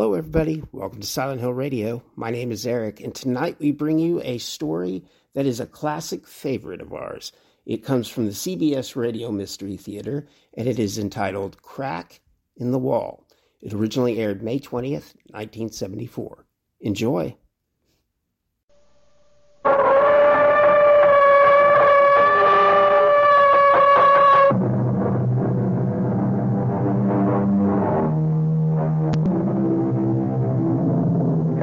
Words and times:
Hello, 0.00 0.14
everybody. 0.14 0.62
Welcome 0.72 1.00
to 1.02 1.06
Silent 1.06 1.42
Hill 1.42 1.52
Radio. 1.52 2.02
My 2.16 2.30
name 2.30 2.52
is 2.52 2.66
Eric, 2.66 3.02
and 3.02 3.14
tonight 3.14 3.56
we 3.60 3.70
bring 3.70 3.98
you 3.98 4.18
a 4.22 4.38
story 4.38 5.04
that 5.34 5.44
is 5.44 5.60
a 5.60 5.66
classic 5.66 6.26
favorite 6.26 6.80
of 6.80 6.94
ours. 6.94 7.32
It 7.66 7.84
comes 7.84 8.08
from 8.08 8.24
the 8.24 8.32
CBS 8.32 8.96
Radio 8.96 9.30
Mystery 9.30 9.76
Theater, 9.76 10.26
and 10.54 10.66
it 10.66 10.78
is 10.78 10.98
entitled 10.98 11.60
Crack 11.60 12.22
in 12.56 12.70
the 12.70 12.78
Wall. 12.78 13.26
It 13.60 13.74
originally 13.74 14.18
aired 14.18 14.42
May 14.42 14.58
20th, 14.58 15.12
1974. 15.32 16.46
Enjoy. 16.80 17.36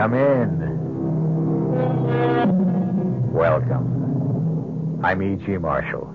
Come 0.07 0.13
in. 0.13 0.49
Welcome. 3.33 5.01
I'm 5.03 5.21
E.G. 5.21 5.57
Marshall. 5.57 6.07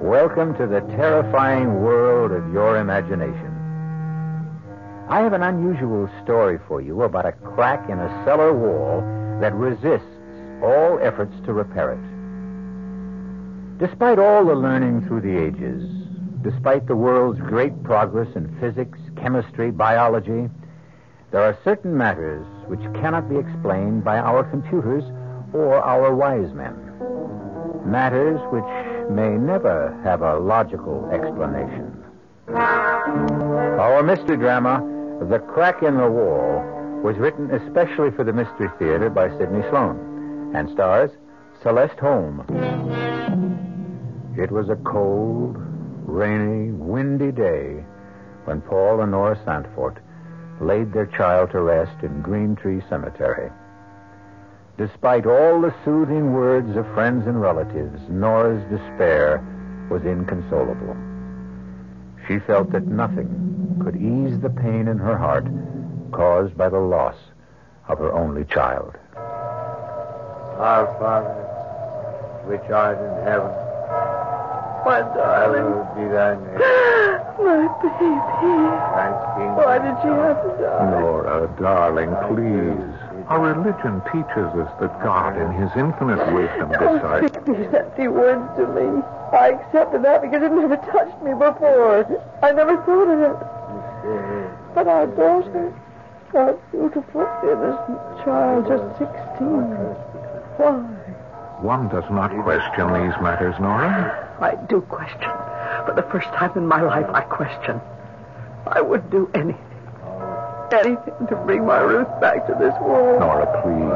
Welcome 0.00 0.56
to 0.56 0.66
the 0.66 0.80
terrifying 0.96 1.80
world 1.80 2.32
of 2.32 2.52
your 2.52 2.78
imagination. 2.78 3.54
I 5.08 5.20
have 5.20 5.32
an 5.32 5.44
unusual 5.44 6.10
story 6.24 6.58
for 6.66 6.80
you 6.80 7.02
about 7.02 7.24
a 7.24 7.30
crack 7.30 7.88
in 7.88 8.00
a 8.00 8.24
cellar 8.24 8.52
wall 8.52 9.02
that 9.40 9.54
resists 9.54 10.02
all 10.60 10.98
efforts 11.00 11.36
to 11.46 11.52
repair 11.52 11.92
it. 11.92 13.78
Despite 13.78 14.18
all 14.18 14.44
the 14.44 14.56
learning 14.56 15.06
through 15.06 15.20
the 15.20 15.38
ages, 15.38 15.88
despite 16.42 16.88
the 16.88 16.96
world's 16.96 17.38
great 17.38 17.80
progress 17.84 18.34
in 18.34 18.58
physics, 18.58 18.98
chemistry, 19.14 19.70
biology, 19.70 20.50
there 21.30 21.42
are 21.42 21.56
certain 21.62 21.96
matters 21.96 22.44
which 22.68 22.80
cannot 23.00 23.28
be 23.28 23.36
explained 23.36 24.04
by 24.04 24.18
our 24.18 24.44
computers 24.44 25.04
or 25.52 25.76
our 25.76 26.14
wise 26.14 26.52
men. 26.52 26.74
Matters 27.84 28.40
which 28.52 29.10
may 29.10 29.30
never 29.30 29.98
have 30.04 30.22
a 30.22 30.38
logical 30.38 31.08
explanation. 31.10 32.04
Our 32.48 34.02
mystery 34.02 34.36
drama, 34.36 34.82
The 35.28 35.38
Crack 35.38 35.82
in 35.82 35.96
the 35.96 36.10
Wall, 36.10 36.62
was 37.02 37.16
written 37.16 37.50
especially 37.50 38.10
for 38.10 38.24
the 38.24 38.32
Mystery 38.32 38.68
Theater 38.78 39.08
by 39.08 39.30
Sidney 39.38 39.62
Slon 39.70 40.54
and 40.54 40.68
stars 40.70 41.10
Celeste 41.62 41.98
Holm. 41.98 42.44
It 44.36 44.50
was 44.50 44.68
a 44.68 44.76
cold, 44.76 45.56
rainy, 46.06 46.72
windy 46.72 47.32
day 47.32 47.84
when 48.44 48.60
Paul 48.62 49.00
and 49.00 49.12
Nora 49.12 49.38
Sanford 49.44 50.00
laid 50.60 50.92
their 50.92 51.06
child 51.06 51.50
to 51.52 51.60
rest 51.60 52.02
in 52.02 52.22
Green 52.22 52.56
Tree 52.56 52.82
Cemetery. 52.88 53.50
Despite 54.76 55.26
all 55.26 55.60
the 55.60 55.74
soothing 55.84 56.32
words 56.32 56.76
of 56.76 56.86
friends 56.94 57.26
and 57.26 57.40
relatives, 57.40 58.00
Nora's 58.08 58.62
despair 58.70 59.42
was 59.90 60.02
inconsolable. 60.04 60.96
She 62.28 62.38
felt 62.40 62.70
that 62.72 62.86
nothing 62.86 63.80
could 63.82 63.96
ease 63.96 64.38
the 64.40 64.50
pain 64.50 64.86
in 64.88 64.98
her 64.98 65.16
heart 65.16 65.46
caused 66.12 66.56
by 66.56 66.68
the 66.68 66.78
loss 66.78 67.16
of 67.88 67.98
her 67.98 68.12
only 68.12 68.44
child. 68.44 68.94
Our 70.58 70.86
Father, 70.98 71.34
which 72.46 72.70
art 72.70 72.98
in 72.98 73.24
heaven, 73.24 73.52
My 74.84 75.00
darling. 75.14 75.62
hallowed 75.62 75.94
be 75.96 76.04
thy 76.12 76.34
name. 76.34 77.07
My 77.38 77.66
baby. 77.80 78.10
Kingdom 78.40 79.56
Why 79.56 79.78
did 79.78 79.96
you 80.04 80.12
have 80.12 80.42
to 80.42 80.50
die? 80.62 80.90
Nora, 81.00 81.46
darling, 81.60 82.10
please. 82.26 82.94
Our 83.28 83.54
religion 83.54 84.00
teaches 84.10 84.48
us 84.58 84.70
that 84.80 84.90
God, 85.04 85.36
in 85.38 85.52
His 85.52 85.70
infinite 85.76 86.18
wisdom, 86.32 86.72
Don't 86.72 86.96
decides. 86.96 87.30
speak 87.32 87.44
these 87.56 87.74
empty 87.74 88.08
words 88.08 88.42
to 88.56 88.66
me. 88.74 89.02
I 89.32 89.52
accepted 89.54 90.02
that 90.02 90.22
because 90.22 90.42
it 90.42 90.50
never 90.52 90.76
touched 90.90 91.22
me 91.22 91.32
before. 91.32 92.08
I 92.42 92.50
never 92.52 92.76
thought 92.82 93.08
of 93.12 93.20
it. 93.20 93.36
But 94.74 94.88
our 94.88 95.06
daughter, 95.06 95.72
our 96.34 96.52
beautiful, 96.72 97.28
innocent 97.44 97.98
child, 98.24 98.66
just 98.66 98.98
16. 98.98 99.46
Why? 100.58 100.80
One 101.62 101.88
does 101.88 102.08
not 102.10 102.30
question 102.42 102.86
these 102.94 103.14
matters, 103.20 103.54
Nora. 103.60 104.36
I 104.40 104.54
do 104.66 104.80
question. 104.82 105.30
For 105.88 105.94
the 105.94 106.02
first 106.02 106.28
time 106.36 106.52
in 106.54 106.66
my 106.66 106.82
life, 106.82 107.06
I 107.14 107.22
question. 107.22 107.80
I 108.66 108.82
would 108.82 109.08
do 109.10 109.30
anything. 109.32 109.56
Anything 110.70 111.26
to 111.30 111.36
bring 111.46 111.64
my 111.64 111.78
Ruth 111.80 112.12
back 112.20 112.46
to 112.46 112.52
this 112.60 112.74
world. 112.82 113.20
Nora, 113.20 113.46
please. 113.62 113.88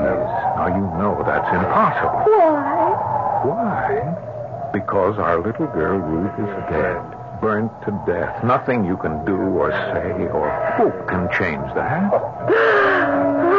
Now, 0.57 0.69
you 0.73 0.81
know 0.97 1.23
that's 1.27 1.53
impossible. 1.53 2.33
Why? 2.33 3.45
Why? 3.45 4.71
Because 4.73 5.19
our 5.19 5.37
little 5.37 5.67
girl 5.67 5.99
Ruth 5.99 6.33
is 6.41 6.55
dead, 6.73 7.05
burnt 7.43 7.71
to 7.85 7.91
death. 8.07 8.43
Nothing 8.43 8.87
you 8.87 8.97
can 8.97 9.23
do 9.27 9.37
or 9.37 9.71
say 9.71 10.29
or 10.33 10.49
hope 10.79 11.07
can 11.09 11.29
change 11.37 11.75
that. 11.75 13.29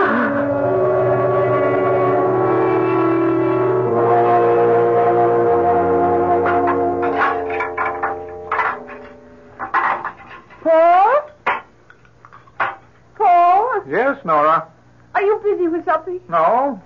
Nora. 14.33 14.67
Are 15.13 15.21
you 15.21 15.39
busy 15.44 15.67
with 15.67 15.85
something? 15.85 16.19
No. 16.27 16.81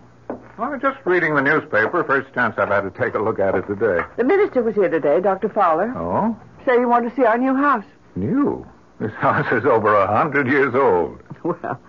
I'm 0.57 0.81
just 0.81 0.97
reading 1.05 1.33
the 1.33 1.41
newspaper. 1.41 2.03
First 2.03 2.33
chance 2.33 2.55
I've 2.57 2.67
had 2.67 2.81
to 2.81 2.89
take 2.89 3.13
a 3.13 3.19
look 3.19 3.39
at 3.39 3.55
it 3.55 3.65
today. 3.67 4.01
The 4.17 4.25
minister 4.25 4.61
was 4.61 4.75
here 4.75 4.89
today, 4.89 5.21
Dr. 5.21 5.47
Fowler. 5.47 5.93
Oh? 5.95 6.37
Say 6.65 6.73
you 6.73 6.89
want 6.89 7.09
to 7.09 7.15
see 7.15 7.23
our 7.23 7.37
new 7.37 7.55
house. 7.55 7.85
New? 8.17 8.67
This 8.99 9.13
house 9.13 9.49
is 9.53 9.63
over 9.65 9.95
a 9.95 10.07
hundred 10.07 10.47
years 10.47 10.75
old. 10.75 11.21
Well, 11.43 11.79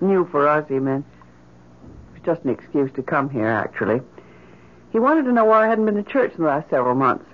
new 0.00 0.28
for 0.30 0.46
us, 0.46 0.68
he 0.68 0.78
meant. 0.78 1.04
It 2.14 2.20
was 2.20 2.22
just 2.36 2.44
an 2.44 2.50
excuse 2.50 2.92
to 2.92 3.02
come 3.02 3.28
here, 3.28 3.48
actually. 3.48 4.00
He 4.92 5.00
wanted 5.00 5.24
to 5.24 5.32
know 5.32 5.46
why 5.46 5.64
I 5.64 5.68
hadn't 5.68 5.86
been 5.86 5.96
to 5.96 6.04
church 6.04 6.32
in 6.36 6.42
the 6.42 6.46
last 6.48 6.70
several 6.70 6.94
months. 6.94 7.24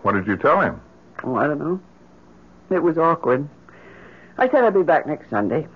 What 0.00 0.12
did 0.12 0.26
you 0.26 0.36
tell 0.36 0.60
him? 0.60 0.80
Oh, 1.22 1.36
I 1.36 1.46
don't 1.46 1.60
know. 1.60 1.80
It 2.70 2.82
was 2.82 2.98
awkward. 2.98 3.48
I 4.38 4.48
said 4.48 4.64
I'd 4.64 4.74
be 4.74 4.82
back 4.82 5.06
next 5.06 5.30
Sunday. 5.30 5.68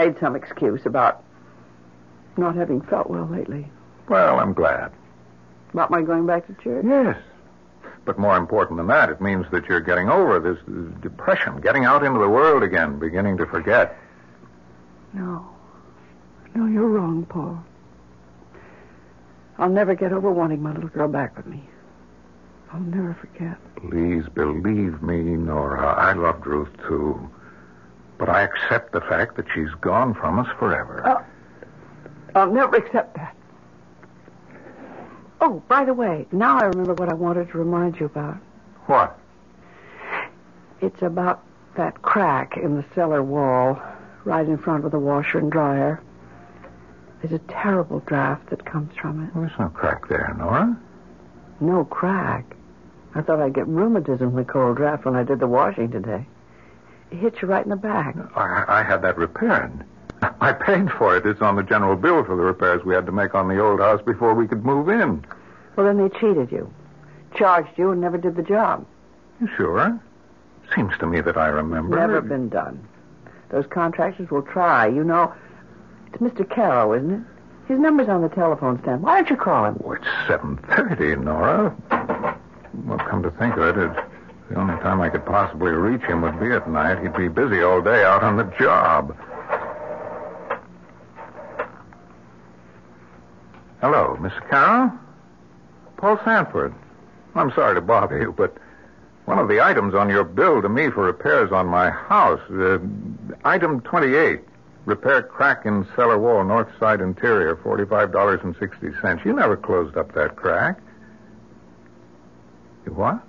Made 0.00 0.18
some 0.18 0.34
excuse 0.34 0.86
about 0.86 1.22
not 2.38 2.56
having 2.56 2.80
felt 2.80 3.10
well 3.10 3.28
lately. 3.30 3.70
Well, 4.08 4.40
I'm 4.40 4.54
glad. 4.54 4.92
About 5.74 5.90
my 5.90 6.00
going 6.00 6.24
back 6.24 6.46
to 6.46 6.54
church. 6.62 6.86
Yes. 6.88 7.18
But 8.06 8.18
more 8.18 8.38
important 8.38 8.78
than 8.78 8.86
that, 8.86 9.10
it 9.10 9.20
means 9.20 9.44
that 9.52 9.66
you're 9.66 9.80
getting 9.80 10.08
over 10.08 10.40
this 10.40 10.58
depression, 11.02 11.60
getting 11.60 11.84
out 11.84 12.02
into 12.02 12.18
the 12.18 12.30
world 12.30 12.62
again, 12.62 12.98
beginning 12.98 13.36
to 13.36 13.46
forget. 13.46 13.94
No. 15.12 15.46
No, 16.54 16.64
you're 16.64 16.88
wrong, 16.88 17.26
Paul. 17.26 17.62
I'll 19.58 19.68
never 19.68 19.94
get 19.94 20.14
over 20.14 20.30
wanting 20.30 20.62
my 20.62 20.72
little 20.72 20.88
girl 20.88 21.08
back 21.08 21.36
with 21.36 21.44
me. 21.44 21.62
I'll 22.72 22.80
never 22.80 23.12
forget. 23.20 23.58
Please 23.76 24.24
believe 24.32 25.02
me, 25.02 25.18
Nora. 25.18 25.88
I 25.88 26.14
loved 26.14 26.46
Ruth, 26.46 26.74
too. 26.88 27.30
But 28.20 28.28
I 28.28 28.42
accept 28.42 28.92
the 28.92 29.00
fact 29.00 29.36
that 29.36 29.46
she's 29.54 29.70
gone 29.80 30.12
from 30.12 30.38
us 30.38 30.46
forever. 30.58 31.02
Oh. 31.06 31.24
I'll 32.34 32.52
never 32.52 32.76
accept 32.76 33.16
that. 33.16 33.34
Oh, 35.40 35.62
by 35.68 35.86
the 35.86 35.94
way, 35.94 36.26
now 36.30 36.58
I 36.58 36.64
remember 36.66 36.92
what 36.92 37.08
I 37.08 37.14
wanted 37.14 37.48
to 37.50 37.58
remind 37.58 37.98
you 37.98 38.04
about. 38.04 38.36
What? 38.84 39.18
It's 40.82 41.00
about 41.00 41.42
that 41.76 42.02
crack 42.02 42.58
in 42.58 42.76
the 42.76 42.84
cellar 42.94 43.22
wall, 43.22 43.80
right 44.24 44.46
in 44.46 44.58
front 44.58 44.84
of 44.84 44.90
the 44.90 44.98
washer 44.98 45.38
and 45.38 45.50
dryer. 45.50 46.02
There's 47.22 47.32
a 47.32 47.44
terrible 47.52 48.00
draft 48.00 48.50
that 48.50 48.66
comes 48.66 48.94
from 48.96 49.24
it. 49.24 49.34
Well, 49.34 49.46
there's 49.46 49.58
no 49.58 49.70
crack 49.70 50.08
there, 50.08 50.36
Nora. 50.38 50.78
No 51.60 51.86
crack. 51.86 52.54
I 53.14 53.22
thought 53.22 53.40
I'd 53.40 53.54
get 53.54 53.66
rheumatism 53.66 54.28
from 54.28 54.36
the 54.36 54.44
cold 54.44 54.76
draft 54.76 55.06
when 55.06 55.16
I 55.16 55.22
did 55.22 55.40
the 55.40 55.46
washing 55.46 55.90
today. 55.90 56.26
It 57.10 57.16
hit 57.18 57.42
you 57.42 57.48
right 57.48 57.64
in 57.64 57.70
the 57.70 57.76
back. 57.76 58.16
I, 58.36 58.64
I 58.68 58.82
had 58.82 59.02
that 59.02 59.16
repaired. 59.16 59.84
I 60.40 60.52
paid 60.52 60.90
for 60.92 61.16
it. 61.16 61.26
It's 61.26 61.40
on 61.40 61.56
the 61.56 61.62
general 61.62 61.96
bill 61.96 62.24
for 62.24 62.36
the 62.36 62.42
repairs 62.42 62.84
we 62.84 62.94
had 62.94 63.06
to 63.06 63.12
make 63.12 63.34
on 63.34 63.48
the 63.48 63.58
old 63.58 63.80
house 63.80 64.00
before 64.02 64.34
we 64.34 64.46
could 64.46 64.64
move 64.64 64.88
in. 64.88 65.24
Well, 65.76 65.86
then 65.86 65.96
they 65.98 66.08
cheated 66.18 66.52
you, 66.52 66.72
charged 67.34 67.70
you, 67.78 67.90
and 67.90 68.00
never 68.00 68.18
did 68.18 68.36
the 68.36 68.42
job. 68.42 68.86
You 69.40 69.48
sure? 69.56 69.98
Seems 70.74 70.92
to 70.98 71.06
me 71.06 71.20
that 71.22 71.36
I 71.36 71.46
remember. 71.48 71.96
Never 71.96 72.20
been 72.20 72.48
done. 72.48 72.86
Those 73.48 73.66
contractors 73.66 74.30
will 74.30 74.42
try. 74.42 74.86
You 74.86 75.02
know, 75.02 75.32
it's 76.12 76.22
Mr. 76.22 76.48
Carroll, 76.48 76.92
isn't 76.92 77.10
it? 77.12 77.20
His 77.66 77.78
number's 77.78 78.08
on 78.08 78.22
the 78.22 78.28
telephone 78.28 78.80
stand. 78.82 79.02
Why 79.02 79.16
don't 79.16 79.30
you 79.30 79.36
call 79.36 79.64
him? 79.64 79.80
Oh, 79.84 79.92
it's 79.92 80.04
7.30, 80.28 81.22
Nora. 81.22 81.74
Well, 82.84 82.98
come 82.98 83.22
to 83.22 83.30
think 83.32 83.56
of 83.56 83.76
it, 83.76 83.78
it's 83.78 84.09
the 84.50 84.58
only 84.58 84.74
time 84.82 85.00
I 85.00 85.08
could 85.08 85.24
possibly 85.24 85.70
reach 85.70 86.02
him 86.02 86.22
would 86.22 86.40
be 86.40 86.50
at 86.50 86.68
night. 86.68 87.00
He'd 87.00 87.16
be 87.16 87.28
busy 87.28 87.62
all 87.62 87.80
day 87.80 88.02
out 88.02 88.24
on 88.24 88.36
the 88.36 88.52
job. 88.58 89.16
Hello, 93.80 94.18
Miss 94.20 94.32
Carroll? 94.50 94.90
Paul 95.96 96.18
Sanford. 96.24 96.74
I'm 97.36 97.52
sorry 97.52 97.76
to 97.76 97.80
bother 97.80 98.18
you, 98.18 98.32
but 98.36 98.56
one 99.26 99.38
of 99.38 99.46
the 99.46 99.60
items 99.60 99.94
on 99.94 100.08
your 100.08 100.24
bill 100.24 100.60
to 100.60 100.68
me 100.68 100.90
for 100.90 101.04
repairs 101.04 101.52
on 101.52 101.68
my 101.68 101.88
house, 101.88 102.40
uh, 102.50 102.78
item 103.44 103.80
28, 103.82 104.40
repair 104.84 105.22
crack 105.22 105.64
in 105.64 105.86
cellar 105.94 106.18
wall, 106.18 106.42
north 106.42 106.68
side 106.80 107.00
interior, 107.00 107.54
$45.60. 107.54 109.24
You 109.24 109.32
never 109.32 109.56
closed 109.56 109.96
up 109.96 110.12
that 110.14 110.34
crack. 110.34 110.80
You 112.84 112.92
what? 112.94 113.22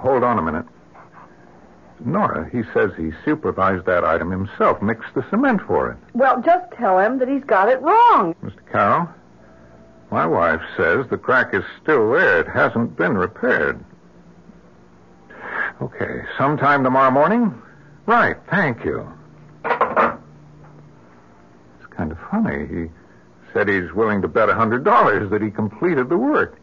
Hold 0.00 0.24
on 0.24 0.38
a 0.38 0.42
minute. 0.42 0.64
Nora, 2.02 2.48
he 2.50 2.62
says 2.72 2.90
he 2.96 3.12
supervised 3.22 3.84
that 3.84 4.02
item 4.02 4.30
himself, 4.30 4.80
mixed 4.80 5.12
the 5.14 5.22
cement 5.28 5.60
for 5.66 5.90
it. 5.90 5.98
Well, 6.14 6.40
just 6.40 6.72
tell 6.72 6.98
him 6.98 7.18
that 7.18 7.28
he's 7.28 7.44
got 7.44 7.68
it 7.68 7.82
wrong. 7.82 8.34
Mr. 8.42 8.66
Carroll, 8.72 9.08
my 10.10 10.26
wife 10.26 10.62
says 10.78 11.06
the 11.10 11.18
crack 11.18 11.52
is 11.52 11.64
still 11.82 12.12
there. 12.12 12.40
It 12.40 12.48
hasn't 12.48 12.96
been 12.96 13.18
repaired. 13.18 13.84
Okay, 15.82 16.22
sometime 16.38 16.82
tomorrow 16.82 17.10
morning? 17.10 17.60
Right, 18.06 18.36
thank 18.48 18.82
you. 18.84 19.06
It's 19.64 20.16
kind 21.90 22.10
of 22.10 22.18
funny. 22.30 22.66
He 22.66 22.90
said 23.52 23.68
he's 23.68 23.92
willing 23.92 24.22
to 24.22 24.28
bet 24.28 24.48
a 24.48 24.54
$100 24.54 25.28
that 25.28 25.42
he 25.42 25.50
completed 25.50 26.08
the 26.08 26.16
work. 26.16 26.58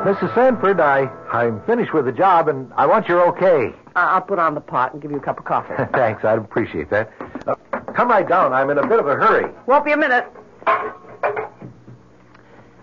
Mrs. 0.00 0.34
Sanford, 0.34 0.80
I, 0.80 1.02
I'm 1.30 1.60
finished 1.66 1.92
with 1.92 2.06
the 2.06 2.12
job, 2.12 2.48
and 2.48 2.72
I 2.74 2.86
want 2.86 3.06
your 3.08 3.26
okay. 3.28 3.74
I- 3.94 4.14
I'll 4.14 4.22
put 4.22 4.38
on 4.38 4.54
the 4.54 4.60
pot 4.60 4.92
and 4.94 5.02
give 5.02 5.10
you 5.10 5.18
a 5.18 5.20
cup 5.20 5.38
of 5.38 5.44
coffee. 5.44 5.74
Thanks, 5.92 6.24
I'd 6.24 6.38
appreciate 6.38 6.88
that. 6.90 7.12
Uh, 7.46 7.54
come 7.94 8.08
right 8.08 8.26
down. 8.26 8.52
I'm 8.54 8.70
in 8.70 8.78
a 8.78 8.86
bit 8.86 8.98
of 8.98 9.06
a 9.06 9.14
hurry. 9.16 9.52
Won't 9.66 9.84
be 9.84 9.92
a 9.92 9.96
minute. 9.96 10.26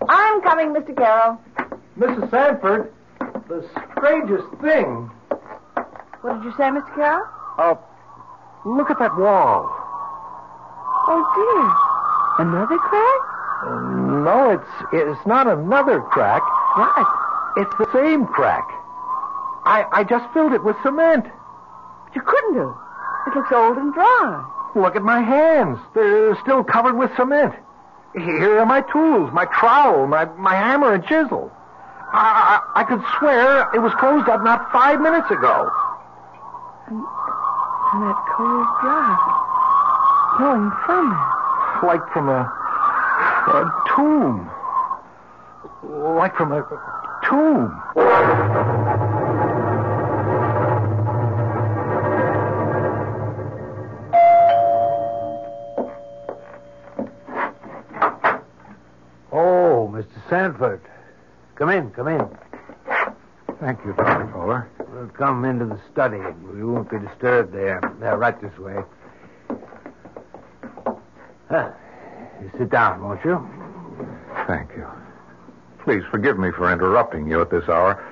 I'm 0.08 0.40
coming, 0.42 0.68
Mr. 0.72 0.96
Carroll. 0.96 1.40
Mrs. 1.98 2.30
Sanford, 2.30 2.92
the 3.48 3.68
strangest 3.96 4.46
thing. 4.62 5.10
What 6.20 6.34
did 6.34 6.44
you 6.44 6.52
say, 6.52 6.64
Mr. 6.64 6.94
Carroll? 6.94 7.26
Uh, 7.58 7.74
look 8.64 8.90
at 8.90 8.98
that 9.00 9.16
wall. 9.18 9.68
Oh, 11.10 11.24
dear. 11.34 12.46
Another 12.46 12.78
crack? 12.78 13.20
Uh, 13.64 13.80
no, 14.22 14.50
it's 14.52 14.70
it's 14.92 15.26
not 15.26 15.48
another 15.48 16.00
crack. 16.00 16.42
What? 16.76 17.06
It's 17.56 17.74
the 17.78 17.88
same 17.92 18.26
crack. 18.26 18.66
I 19.64 19.84
I 19.92 20.04
just 20.04 20.32
filled 20.32 20.52
it 20.52 20.62
with 20.62 20.76
cement. 20.82 21.24
But 21.24 22.14
you 22.14 22.22
couldn't 22.22 22.54
have. 22.56 22.74
It 23.26 23.34
looks 23.36 23.52
old 23.52 23.76
and 23.76 23.92
dry. 23.92 24.44
Look 24.74 24.96
at 24.96 25.02
my 25.02 25.20
hands. 25.20 25.78
They're 25.94 26.36
still 26.42 26.62
covered 26.64 26.96
with 26.96 27.10
cement. 27.16 27.54
Here 28.14 28.58
are 28.58 28.66
my 28.66 28.80
tools, 28.80 29.30
my 29.32 29.44
trowel, 29.46 30.06
my, 30.06 30.24
my 30.36 30.54
hammer 30.54 30.94
and 30.94 31.04
chisel. 31.04 31.52
I, 32.12 32.60
I, 32.74 32.80
I 32.80 32.84
could 32.84 33.02
swear 33.18 33.68
it 33.74 33.80
was 33.80 33.92
closed 34.00 34.28
up 34.28 34.42
not 34.42 34.72
five 34.72 35.00
minutes 35.00 35.30
ago. 35.30 35.68
And 36.88 37.04
and 37.92 38.02
that 38.04 38.20
cold 38.36 38.68
draught 38.80 40.36
flowing 40.36 40.70
from 40.84 41.12
it. 41.12 41.86
Like 41.86 42.12
from 42.12 42.28
a, 42.28 42.40
a 42.44 43.60
tomb. 43.94 44.50
Like 45.82 46.34
from 46.36 46.52
a 46.52 46.62
tomb. 47.24 47.80
Oh, 59.30 59.88
Mr. 59.92 60.06
Sanford. 60.28 60.80
Come 61.54 61.70
in, 61.70 61.90
come 61.90 62.08
in. 62.08 62.28
Thank 63.60 63.84
you, 63.84 63.92
Dr. 63.92 64.28
Fowler. 64.32 64.68
We'll 64.92 65.08
come 65.08 65.44
into 65.44 65.64
the 65.64 65.80
study. 65.92 66.18
We 66.52 66.64
won't 66.64 66.90
be 66.90 66.98
disturbed 66.98 67.52
there. 67.52 67.80
There, 68.00 68.16
right 68.16 68.40
this 68.40 68.56
way. 68.58 68.82
Huh. 71.48 71.70
You 72.42 72.50
sit 72.58 72.70
down, 72.70 73.02
won't 73.02 73.24
you? 73.24 73.48
Thank 74.46 74.70
you. 74.76 74.86
Please 75.88 76.04
forgive 76.10 76.38
me 76.38 76.50
for 76.50 76.70
interrupting 76.70 77.26
you 77.26 77.40
at 77.40 77.48
this 77.48 77.66
hour. 77.66 78.04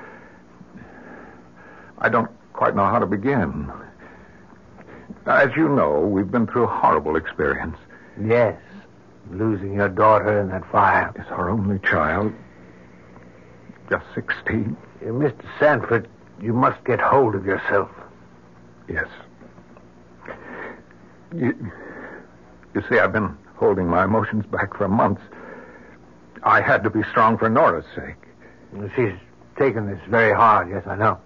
I 1.99 2.08
don't 2.08 2.31
quite 2.55 2.75
know 2.75 2.87
how 2.87 2.99
to 2.99 3.05
begin. 3.05 3.70
As 5.26 5.50
you 5.55 5.69
know, 5.69 6.00
we've 6.00 6.31
been 6.31 6.46
through 6.46 6.64
a 6.64 6.69
horrible 6.69 7.17
experience. 7.17 7.76
Yes. 8.19 8.58
Losing 9.31 9.75
your 9.75 9.90
daughter 9.90 10.40
in 10.40 10.49
that 10.49 10.64
fire. 10.73 11.12
It's 11.17 11.28
our 11.28 11.50
only 11.50 11.78
child. 11.81 12.32
Just 13.90 14.06
16. 14.14 14.75
Uh, 15.02 15.05
Mr. 15.08 15.44
Sanford, 15.61 16.08
you 16.40 16.55
must 16.55 16.82
get 16.84 16.99
hold 16.99 17.34
of 17.34 17.44
yourself. 17.44 17.90
Yes. 18.88 19.06
You, 21.34 21.55
you 22.75 22.82
see, 22.88 22.99
I've 22.99 23.12
been 23.12 23.37
holding 23.56 23.87
my 23.87 24.05
emotions 24.05 24.46
back 24.46 24.75
for 24.75 24.88
months. 24.88 25.20
I 26.46 26.60
had 26.60 26.84
to 26.84 26.90
be 26.90 27.02
strong 27.10 27.37
for 27.38 27.48
Nora's 27.48 27.84
sake. 27.96 28.14
She's 28.94 29.12
taken 29.58 29.88
this 29.88 29.98
very 30.08 30.32
hard, 30.32 30.70
yes, 30.70 30.84
I 30.87 30.94
know. 30.94 31.19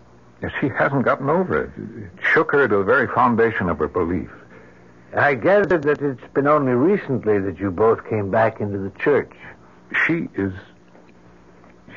She 0.61 0.69
hasn't 0.69 1.05
gotten 1.05 1.29
over 1.29 1.65
it. 1.65 1.71
It 1.77 2.25
shook 2.33 2.53
her 2.53 2.67
to 2.67 2.79
the 2.79 2.85
very 2.85 3.07
foundation 3.07 3.69
of 3.69 3.79
her 3.79 3.89
belief. 3.89 4.31
I 5.15 5.35
gather 5.35 5.77
that 5.77 6.01
it's 6.01 6.33
been 6.33 6.47
only 6.47 6.73
recently 6.73 7.39
that 7.39 7.59
you 7.59 7.71
both 7.71 8.09
came 8.09 8.31
back 8.31 8.61
into 8.61 8.79
the 8.79 8.91
church. 8.99 9.33
She 10.07 10.29
is. 10.35 10.55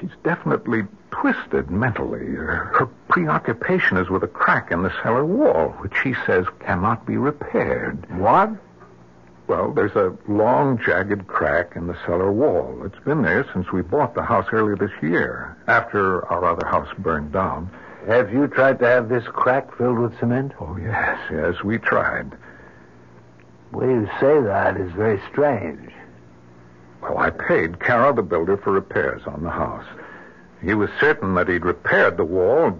She's 0.01 0.11
definitely 0.23 0.83
twisted 1.11 1.69
mentally. 1.69 2.25
Her, 2.25 2.73
her 2.77 2.87
preoccupation 3.07 3.95
is 3.97 4.09
with 4.09 4.23
a 4.23 4.27
crack 4.27 4.71
in 4.71 4.83
the 4.83 4.91
cellar 5.01 5.23
wall, 5.23 5.69
which 5.79 5.93
she 6.03 6.13
says 6.25 6.45
cannot 6.59 7.05
be 7.05 7.15
repaired. 7.15 8.05
What? 8.19 8.49
Well, 9.53 9.71
there's 9.71 9.95
a 9.95 10.17
long, 10.27 10.79
jagged 10.83 11.27
crack 11.27 11.75
in 11.75 11.85
the 11.85 11.95
cellar 12.07 12.31
wall. 12.31 12.81
It's 12.85 12.97
been 13.05 13.21
there 13.21 13.45
since 13.53 13.71
we 13.71 13.83
bought 13.83 14.15
the 14.15 14.23
house 14.23 14.47
earlier 14.51 14.75
this 14.75 14.89
year, 14.99 15.55
after 15.67 16.25
our 16.25 16.43
other 16.43 16.65
house 16.65 16.87
burned 16.97 17.33
down. 17.33 17.69
Have 18.07 18.33
you 18.33 18.47
tried 18.47 18.79
to 18.79 18.87
have 18.87 19.09
this 19.09 19.25
crack 19.27 19.77
filled 19.77 19.99
with 19.99 20.17
cement? 20.19 20.53
Oh, 20.59 20.75
yes, 20.77 21.19
yes, 21.31 21.63
we 21.63 21.77
tried. 21.77 22.31
The 23.71 23.77
way 23.77 23.85
you 23.89 24.09
say 24.19 24.41
that 24.41 24.75
is 24.75 24.91
very 24.93 25.21
strange. 25.31 25.91
Well, 27.03 27.19
I 27.19 27.29
paid 27.29 27.79
Carroll, 27.79 28.13
the 28.13 28.23
builder, 28.23 28.57
for 28.57 28.71
repairs 28.71 29.21
on 29.27 29.43
the 29.43 29.51
house. 29.51 29.85
He 30.63 30.73
was 30.73 30.89
certain 30.99 31.35
that 31.35 31.47
he'd 31.47 31.63
repaired 31.63 32.17
the 32.17 32.25
wall. 32.25 32.75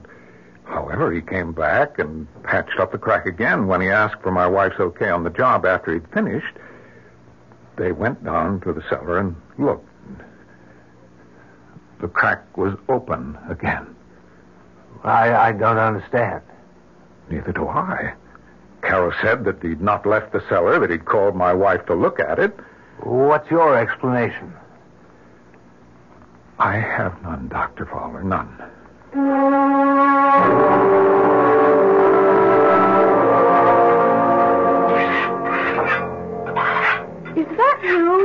However, 0.63 1.11
he 1.11 1.21
came 1.21 1.51
back 1.51 1.99
and 1.99 2.25
patched 2.41 2.79
up 2.79 2.93
the 2.93 2.97
crack 2.97 3.27
again 3.27 3.67
when 3.67 3.79
he 3.79 3.89
asked 3.89 4.23
for 4.23 4.31
my 4.31 4.47
wife's 4.47 4.79
okay 4.79 5.09
on 5.09 5.23
the 5.23 5.29
job 5.29 5.67
after 5.67 5.93
he'd 5.93 6.11
finished. 6.11 6.57
They 7.75 7.91
went 7.91 8.23
down 8.23 8.61
to 8.61 8.73
the 8.73 8.83
cellar 8.89 9.19
and 9.19 9.35
looked. 9.57 9.87
The 12.01 12.07
crack 12.07 12.57
was 12.57 12.75
open 12.89 13.37
again. 13.49 13.95
I, 15.03 15.33
I 15.33 15.51
don't 15.53 15.77
understand. 15.77 16.41
Neither 17.29 17.51
do 17.51 17.67
I. 17.67 18.13
Carroll 18.81 19.13
said 19.21 19.45
that 19.45 19.61
he'd 19.61 19.81
not 19.81 20.05
left 20.05 20.33
the 20.33 20.43
cellar, 20.49 20.79
that 20.79 20.89
he'd 20.89 21.05
called 21.05 21.35
my 21.35 21.53
wife 21.53 21.85
to 21.85 21.95
look 21.95 22.19
at 22.19 22.39
it. 22.39 22.57
What's 22.99 23.49
your 23.49 23.77
explanation? 23.77 24.53
I 26.59 26.75
have 26.75 27.21
none, 27.23 27.47
Dr. 27.47 27.85
Fowler, 27.85 28.23
none. 28.23 28.59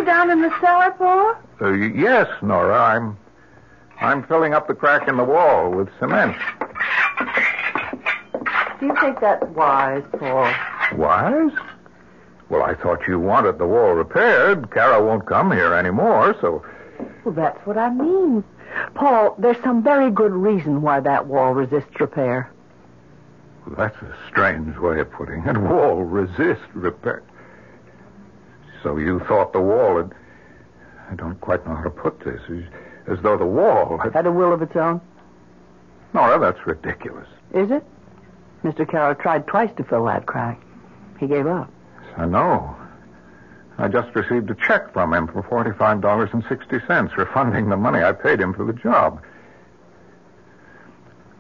Down 0.08 0.30
in 0.30 0.40
the 0.40 0.50
cellar, 0.60 0.90
Paul? 0.92 1.34
Uh, 1.60 1.72
yes, 1.72 2.26
Nora, 2.42 2.80
I'm 2.82 3.18
I'm 4.00 4.26
filling 4.26 4.54
up 4.54 4.66
the 4.66 4.74
crack 4.74 5.06
in 5.06 5.18
the 5.18 5.24
wall 5.24 5.70
with 5.70 5.88
cement. 5.98 6.34
Do 8.80 8.86
you 8.86 8.94
think 9.00 9.20
that's 9.20 9.44
wise, 9.48 10.04
Paul? 10.18 10.50
Wise? 10.96 11.52
Well, 12.48 12.62
I 12.62 12.74
thought 12.74 13.00
you 13.06 13.18
wanted 13.20 13.58
the 13.58 13.66
wall 13.66 13.92
repaired. 13.92 14.70
Kara 14.70 15.04
won't 15.04 15.26
come 15.26 15.50
here 15.52 15.74
anymore, 15.74 16.34
so 16.40 16.64
Well, 17.24 17.34
that's 17.34 17.58
what 17.66 17.76
I 17.76 17.90
mean. 17.90 18.42
Paul, 18.94 19.34
there's 19.38 19.60
some 19.62 19.82
very 19.82 20.10
good 20.10 20.32
reason 20.32 20.80
why 20.80 21.00
that 21.00 21.26
wall 21.26 21.52
resists 21.52 22.00
repair. 22.00 22.50
that's 23.76 23.96
a 24.00 24.16
strange 24.30 24.78
way 24.78 25.00
of 25.00 25.10
putting 25.10 25.44
it. 25.44 25.58
Wall 25.58 26.02
resist 26.04 26.62
repair. 26.72 27.22
So 28.82 28.96
you 28.96 29.20
thought 29.20 29.52
the 29.52 29.60
wall 29.60 29.96
had 29.96 30.14
I 31.10 31.14
don't 31.14 31.40
quite 31.40 31.66
know 31.66 31.74
how 31.74 31.82
to 31.82 31.90
put 31.90 32.20
this. 32.20 32.40
As, 32.50 33.16
as 33.16 33.22
though 33.22 33.36
the 33.36 33.46
wall 33.46 33.98
had 33.98 34.12
Had 34.12 34.26
a 34.26 34.32
will 34.32 34.52
of 34.52 34.60
its 34.62 34.76
own. 34.76 35.00
Nora, 36.12 36.38
that's 36.38 36.66
ridiculous. 36.66 37.28
Is 37.52 37.70
it? 37.70 37.84
Mr. 38.62 38.88
Carroll 38.88 39.14
tried 39.14 39.46
twice 39.46 39.70
to 39.76 39.84
fill 39.84 40.04
that 40.06 40.26
crack. 40.26 40.60
He 41.18 41.26
gave 41.26 41.46
up. 41.46 41.70
I 42.16 42.26
know. 42.26 42.76
I 43.78 43.88
just 43.88 44.14
received 44.14 44.50
a 44.50 44.54
check 44.54 44.92
from 44.92 45.14
him 45.14 45.28
for 45.28 45.42
$45.60, 45.42 47.16
refunding 47.16 47.68
the 47.68 47.76
money 47.76 48.02
I 48.02 48.12
paid 48.12 48.40
him 48.40 48.52
for 48.52 48.64
the 48.64 48.72
job. 48.72 49.22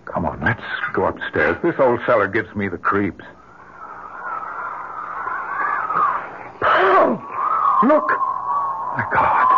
Come 0.04 0.24
on, 0.24 0.40
let's 0.40 0.62
go 0.92 1.06
upstairs. 1.06 1.56
This 1.62 1.74
old 1.78 2.00
cellar 2.06 2.28
gives 2.28 2.54
me 2.54 2.68
the 2.68 2.78
creeps. 2.78 3.24
Paul! 6.60 7.20
Look! 7.88 8.04
My 9.00 9.04
God. 9.12 9.48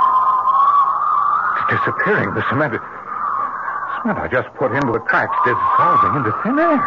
It's 1.59 1.81
disappearing. 1.83 2.33
The 2.35 2.45
cement. 2.49 2.79
Cement 4.03 4.19
I 4.23 4.29
just 4.31 4.55
put 4.55 4.71
into 4.71 4.93
the 4.93 5.01
cracks 5.01 5.35
is 5.51 5.57
dissolving 5.59 6.15
into 6.23 6.31
thin 6.45 6.59
air. 6.61 6.79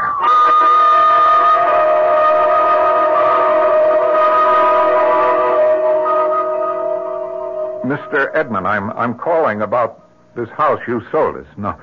Mr. 7.84 8.34
Edmund, 8.34 8.66
I'm 8.68 8.92
I'm 8.92 9.16
calling 9.18 9.62
about 9.62 10.08
this 10.36 10.50
house 10.50 10.80
you 10.88 11.02
sold 11.12 11.36
us. 11.36 11.46
No. 11.58 11.76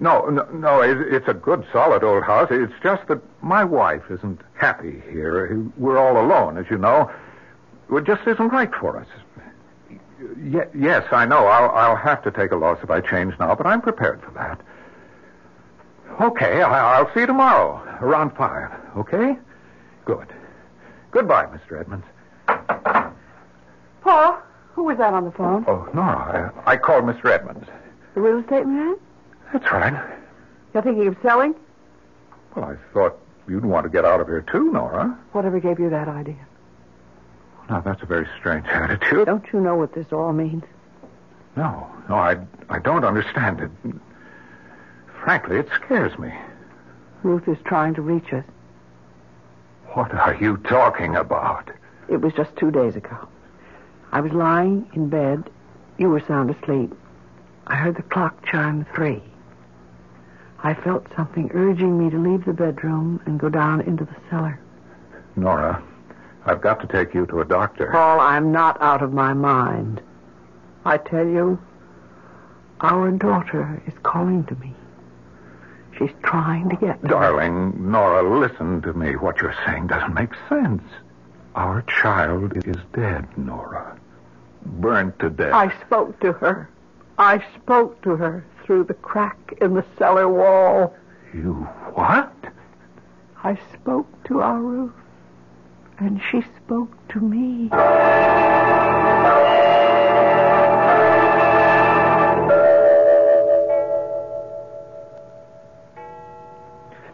No, 0.00 0.26
no, 0.26 0.44
no, 0.52 0.80
it- 0.82 1.12
it's 1.14 1.28
a 1.28 1.34
good, 1.34 1.64
solid 1.72 2.02
old 2.02 2.24
house. 2.24 2.48
It's 2.50 2.72
just 2.82 3.06
that 3.06 3.20
my 3.42 3.62
wife 3.62 4.02
isn't 4.10 4.40
happy 4.54 5.00
here. 5.10 5.56
We're 5.76 5.98
all 5.98 6.18
alone, 6.20 6.58
as 6.58 6.64
you 6.70 6.78
know. 6.78 7.08
It 7.96 8.04
just 8.04 8.26
isn't 8.26 8.48
right 8.48 8.70
for 8.74 8.98
us. 8.98 9.06
Ye- 10.40 10.60
yes, 10.74 11.04
I 11.12 11.26
know. 11.26 11.46
I'll, 11.46 11.70
I'll 11.70 11.96
have 11.96 12.22
to 12.24 12.30
take 12.30 12.52
a 12.52 12.56
loss 12.56 12.78
if 12.82 12.90
I 12.90 13.00
change 13.00 13.34
now, 13.38 13.54
but 13.54 13.66
I'm 13.66 13.80
prepared 13.80 14.22
for 14.22 14.30
that. 14.32 14.60
Okay, 16.20 16.62
I, 16.62 16.98
I'll 16.98 17.12
see 17.14 17.20
you 17.20 17.26
tomorrow 17.26 17.82
around 18.00 18.30
five. 18.36 18.70
Okay? 18.96 19.36
Good. 20.04 20.28
Goodbye, 21.10 21.46
Mr. 21.46 21.80
Edmonds. 21.80 22.06
Paul, 24.02 24.38
who 24.74 24.84
was 24.84 24.98
that 24.98 25.12
on 25.14 25.24
the 25.24 25.30
phone? 25.32 25.64
Oh, 25.68 25.88
Nora, 25.94 26.52
I, 26.66 26.72
I 26.72 26.76
called 26.76 27.04
Mr. 27.04 27.26
Edmonds. 27.30 27.66
The 28.14 28.20
real 28.20 28.38
estate 28.38 28.66
man? 28.66 28.96
That's 29.52 29.70
right. 29.70 29.92
You're 30.74 30.82
thinking 30.82 31.06
of 31.06 31.16
selling? 31.22 31.54
Well, 32.54 32.64
I 32.66 32.76
thought 32.92 33.18
you'd 33.48 33.64
want 33.64 33.84
to 33.84 33.90
get 33.90 34.04
out 34.04 34.20
of 34.20 34.26
here 34.26 34.44
too, 34.50 34.70
Nora. 34.72 35.18
Whatever 35.32 35.60
gave 35.60 35.78
you 35.78 35.90
that 35.90 36.08
idea? 36.08 36.46
Now, 37.68 37.80
that's 37.80 38.02
a 38.02 38.06
very 38.06 38.26
strange 38.38 38.66
attitude. 38.66 39.26
Don't 39.26 39.44
you 39.52 39.60
know 39.60 39.76
what 39.76 39.94
this 39.94 40.12
all 40.12 40.32
means? 40.32 40.64
No, 41.56 41.88
no, 42.08 42.14
I, 42.14 42.38
I 42.68 42.78
don't 42.78 43.04
understand 43.04 43.60
it. 43.60 43.70
Frankly, 45.22 45.56
it 45.58 45.68
scares 45.84 46.18
me. 46.18 46.32
Ruth 47.22 47.46
is 47.46 47.58
trying 47.64 47.94
to 47.94 48.02
reach 48.02 48.32
us. 48.32 48.44
What 49.94 50.12
are 50.12 50.34
you 50.34 50.56
talking 50.56 51.14
about? 51.16 51.70
It 52.08 52.20
was 52.20 52.32
just 52.32 52.56
two 52.56 52.70
days 52.70 52.96
ago. 52.96 53.28
I 54.10 54.20
was 54.20 54.32
lying 54.32 54.90
in 54.94 55.08
bed. 55.08 55.44
You 55.98 56.08
were 56.08 56.20
sound 56.20 56.50
asleep. 56.50 56.92
I 57.66 57.76
heard 57.76 57.96
the 57.96 58.02
clock 58.02 58.44
chime 58.44 58.86
three. 58.94 59.22
I 60.64 60.74
felt 60.74 61.06
something 61.14 61.50
urging 61.54 61.98
me 61.98 62.10
to 62.10 62.18
leave 62.18 62.44
the 62.44 62.52
bedroom 62.52 63.20
and 63.26 63.38
go 63.38 63.48
down 63.48 63.82
into 63.82 64.04
the 64.04 64.16
cellar. 64.30 64.58
Nora, 65.36 65.82
I've 66.44 66.60
got 66.60 66.80
to 66.80 66.86
take 66.86 67.14
you 67.14 67.26
to 67.26 67.40
a 67.40 67.44
doctor. 67.44 67.90
Paul, 67.92 68.20
I'm 68.20 68.50
not 68.52 68.80
out 68.80 69.02
of 69.02 69.12
my 69.12 69.32
mind. 69.32 70.00
I 70.84 70.98
tell 70.98 71.26
you, 71.26 71.60
our 72.80 73.10
daughter 73.12 73.80
is 73.86 73.94
calling 74.02 74.44
to 74.44 74.54
me. 74.56 74.74
She's 75.96 76.10
trying 76.22 76.68
to 76.70 76.76
get 76.76 77.02
me. 77.02 77.10
Darling, 77.10 77.90
Nora, 77.90 78.38
listen 78.38 78.82
to 78.82 78.92
me. 78.92 79.14
What 79.14 79.40
you're 79.40 79.54
saying 79.66 79.86
doesn't 79.86 80.14
make 80.14 80.30
sense. 80.48 80.82
Our 81.54 81.82
child 81.82 82.56
is 82.66 82.76
dead, 82.92 83.26
Nora. 83.36 83.98
Burnt 84.64 85.18
to 85.20 85.30
death. 85.30 85.52
I 85.52 85.72
spoke 85.84 86.18
to 86.20 86.32
her. 86.32 86.68
I 87.18 87.44
spoke 87.56 88.02
to 88.02 88.16
her 88.16 88.44
through 88.64 88.84
the 88.84 88.94
crack 88.94 89.54
in 89.60 89.74
the 89.74 89.84
cellar 89.98 90.28
wall. 90.28 90.94
You 91.34 91.52
what? 91.94 92.32
I 93.44 93.58
spoke 93.74 94.08
to 94.24 94.40
our 94.40 94.58
Ruth, 94.58 94.92
and 96.02 96.20
she 96.30 96.42
spoke 96.64 96.90
to 97.08 97.20
me. 97.20 97.68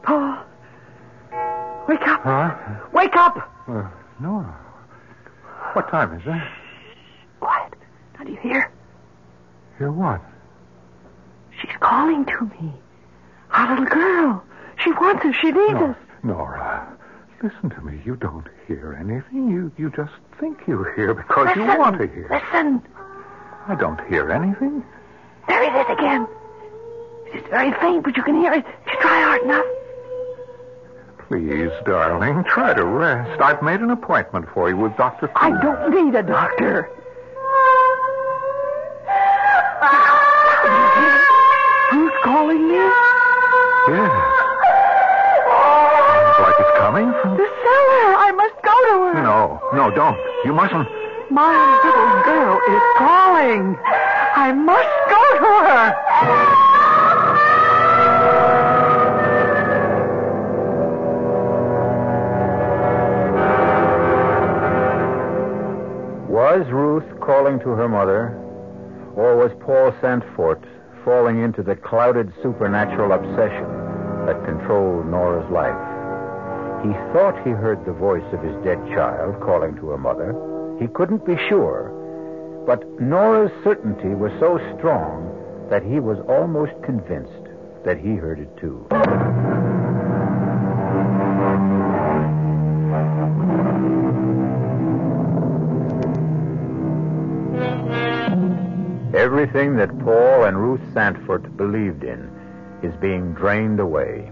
Paul, 0.02 0.38
wake 1.88 2.06
up! 2.06 2.22
Huh? 2.22 2.54
Wake 2.92 3.16
up! 3.16 3.36
Uh, 3.68 3.88
Nora. 4.20 4.56
What 5.74 5.88
time 5.90 6.14
is 6.18 6.22
it? 6.26 6.42
Quiet. 7.40 7.74
Now, 8.18 8.24
do 8.24 8.32
you 8.32 8.38
hear? 8.38 8.70
Hear 9.78 9.92
what? 9.92 10.20
She's 11.60 11.76
calling 11.80 12.24
to 12.26 12.44
me. 12.60 12.72
Our 13.52 13.70
little 13.70 13.84
girl. 13.86 14.44
She 14.82 14.92
wants 14.92 15.24
us. 15.24 15.34
She 15.40 15.50
needs 15.50 15.72
No, 15.74 15.86
us. 15.90 15.96
Nora, 16.22 16.77
listen 17.42 17.70
to 17.70 17.80
me. 17.80 18.00
You 18.04 18.16
don't 18.16 18.46
hear 18.66 18.96
anything. 19.00 19.48
You 19.50 19.72
you 19.76 19.90
just 19.90 20.12
think 20.40 20.58
you 20.66 20.84
hear 20.96 21.14
because 21.14 21.54
you 21.56 21.64
want 21.64 21.98
to 21.98 22.06
hear. 22.06 22.28
Listen. 22.30 22.82
I 23.66 23.74
don't 23.74 24.00
hear 24.08 24.30
anything. 24.30 24.84
There 25.46 25.62
it 25.62 25.80
is 25.80 25.98
again. 25.98 26.26
It's 27.26 27.48
very 27.48 27.72
faint, 27.80 28.04
but 28.04 28.16
you 28.16 28.22
can 28.22 28.36
hear 28.40 28.52
it. 28.52 28.64
If 28.86 28.92
you 28.92 29.00
try 29.00 29.22
hard 29.22 29.42
enough. 29.42 29.66
Please, 31.28 31.70
darling, 31.84 32.42
try 32.44 32.72
to 32.72 32.84
rest. 32.84 33.40
I've 33.42 33.62
made 33.62 33.80
an 33.80 33.90
appointment 33.90 34.46
for 34.54 34.70
you 34.70 34.78
with 34.78 34.96
Dr. 34.96 35.30
I 35.36 35.50
don't 35.62 35.90
need 35.90 36.14
a 36.14 36.22
doctor. 36.22 36.90
No, 49.78 49.90
no, 49.90 49.94
don't. 49.94 50.18
You 50.44 50.52
mustn't. 50.52 50.88
My 51.30 51.54
little 51.84 52.22
girl 52.24 52.60
is 52.68 52.82
calling. 52.96 53.78
I 54.34 54.50
must 54.50 54.88
go 55.08 55.22
to 55.38 55.44
her. 55.68 55.94
Was 66.28 66.66
Ruth 66.72 67.20
calling 67.20 67.60
to 67.60 67.68
her 67.68 67.88
mother, 67.88 68.36
or 69.14 69.36
was 69.36 69.52
Paul 69.60 69.94
Sanford 70.00 70.58
falling 71.04 71.40
into 71.40 71.62
the 71.62 71.76
clouded 71.76 72.32
supernatural 72.42 73.12
obsession 73.12 73.68
that 74.26 74.44
controlled 74.44 75.06
Nora's 75.06 75.48
life? 75.52 75.78
He 76.82 76.92
thought 77.12 77.34
he 77.42 77.50
heard 77.50 77.84
the 77.84 77.92
voice 77.92 78.22
of 78.32 78.40
his 78.40 78.54
dead 78.62 78.77
child 78.94 79.40
calling 79.40 79.76
to 79.76 79.88
her 79.90 79.98
mother. 79.98 80.34
He 80.80 80.86
couldn't 80.88 81.24
be 81.26 81.36
sure, 81.48 81.92
but 82.66 82.84
Nora's 83.00 83.52
certainty 83.64 84.14
was 84.14 84.32
so 84.38 84.58
strong 84.76 85.26
that 85.70 85.82
he 85.82 86.00
was 86.00 86.18
almost 86.28 86.72
convinced 86.82 87.48
that 87.84 87.98
he 87.98 88.14
heard 88.14 88.40
it 88.40 88.56
too. 88.58 88.86
Everything 99.14 99.76
that 99.76 99.98
Paul 100.00 100.44
and 100.44 100.56
Ruth 100.56 100.80
Sanford 100.94 101.56
believed 101.56 102.04
in 102.04 102.30
is 102.82 102.94
being 103.00 103.32
drained 103.34 103.80
away. 103.80 104.30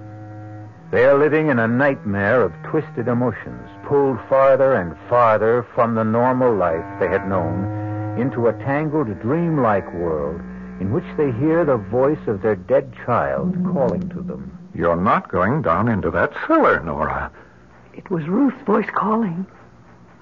They 0.90 1.04
are 1.04 1.18
living 1.18 1.48
in 1.48 1.58
a 1.58 1.66
nightmare 1.66 2.42
of 2.42 2.52
twisted 2.62 3.08
emotions, 3.08 3.68
pulled 3.86 4.18
farther 4.28 4.74
and 4.74 4.96
farther 5.08 5.66
from 5.74 5.94
the 5.94 6.04
normal 6.04 6.54
life 6.54 6.84
they 7.00 7.08
had 7.08 7.28
known 7.28 8.18
into 8.18 8.46
a 8.46 8.52
tangled, 8.52 9.08
dreamlike 9.20 9.92
world 9.94 10.40
in 10.80 10.92
which 10.92 11.04
they 11.16 11.32
hear 11.32 11.64
the 11.64 11.76
voice 11.76 12.26
of 12.26 12.40
their 12.42 12.56
dead 12.56 12.92
child 13.04 13.54
calling 13.72 14.08
to 14.10 14.22
them. 14.22 14.56
You're 14.74 14.96
not 14.96 15.28
going 15.30 15.62
down 15.62 15.88
into 15.88 16.10
that 16.12 16.32
cellar, 16.46 16.80
Nora. 16.80 17.32
It 17.94 18.10
was 18.10 18.26
Ruth's 18.26 18.62
voice 18.64 18.88
calling. 18.94 19.46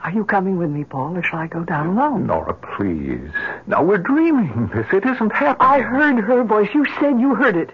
Are 0.02 0.12
you 0.12 0.24
coming 0.24 0.58
with 0.58 0.70
me, 0.70 0.84
Paul, 0.84 1.16
or 1.16 1.22
shall 1.22 1.40
I 1.40 1.46
go 1.46 1.64
down 1.64 1.96
alone? 1.96 2.26
Nora, 2.26 2.54
please. 2.54 3.30
Now, 3.66 3.82
we're 3.82 3.98
dreaming 3.98 4.70
this. 4.74 4.86
It 4.92 5.04
isn't 5.04 5.32
happening. 5.32 5.68
I 5.68 5.80
heard 5.80 6.22
her 6.22 6.44
voice. 6.44 6.68
You 6.72 6.84
said 7.00 7.18
you 7.20 7.34
heard 7.34 7.56
it. 7.56 7.72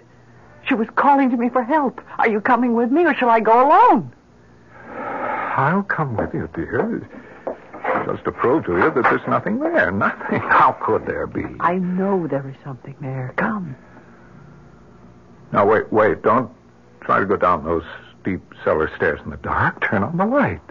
She 0.67 0.73
was 0.73 0.87
calling 0.95 1.29
to 1.31 1.37
me 1.37 1.49
for 1.49 1.63
help. 1.63 2.01
Are 2.17 2.29
you 2.29 2.39
coming 2.41 2.73
with 2.73 2.91
me, 2.91 3.05
or 3.05 3.13
shall 3.15 3.29
I 3.29 3.39
go 3.39 3.67
alone? 3.67 4.11
I'll 4.87 5.83
come 5.83 6.15
with 6.15 6.33
you, 6.33 6.49
dear. 6.53 7.07
Just 8.05 8.23
to 8.25 8.31
prove 8.31 8.65
to 8.65 8.73
you 8.73 8.91
that 8.91 9.03
there's 9.03 9.27
nothing 9.27 9.59
there. 9.59 9.91
Nothing. 9.91 10.39
How 10.49 10.71
could 10.81 11.05
there 11.05 11.27
be? 11.27 11.43
I 11.59 11.75
know 11.75 12.27
there 12.27 12.47
is 12.47 12.55
something 12.63 12.95
there. 13.01 13.33
Come. 13.37 13.75
Now, 15.51 15.65
wait, 15.65 15.91
wait. 15.91 16.21
Don't 16.21 16.49
try 17.01 17.19
to 17.19 17.25
go 17.25 17.35
down 17.35 17.65
those 17.65 17.83
steep 18.21 18.41
cellar 18.63 18.89
stairs 18.95 19.19
in 19.23 19.31
the 19.31 19.37
dark. 19.37 19.81
Turn 19.89 20.03
on 20.03 20.17
the 20.17 20.25
light. 20.25 20.61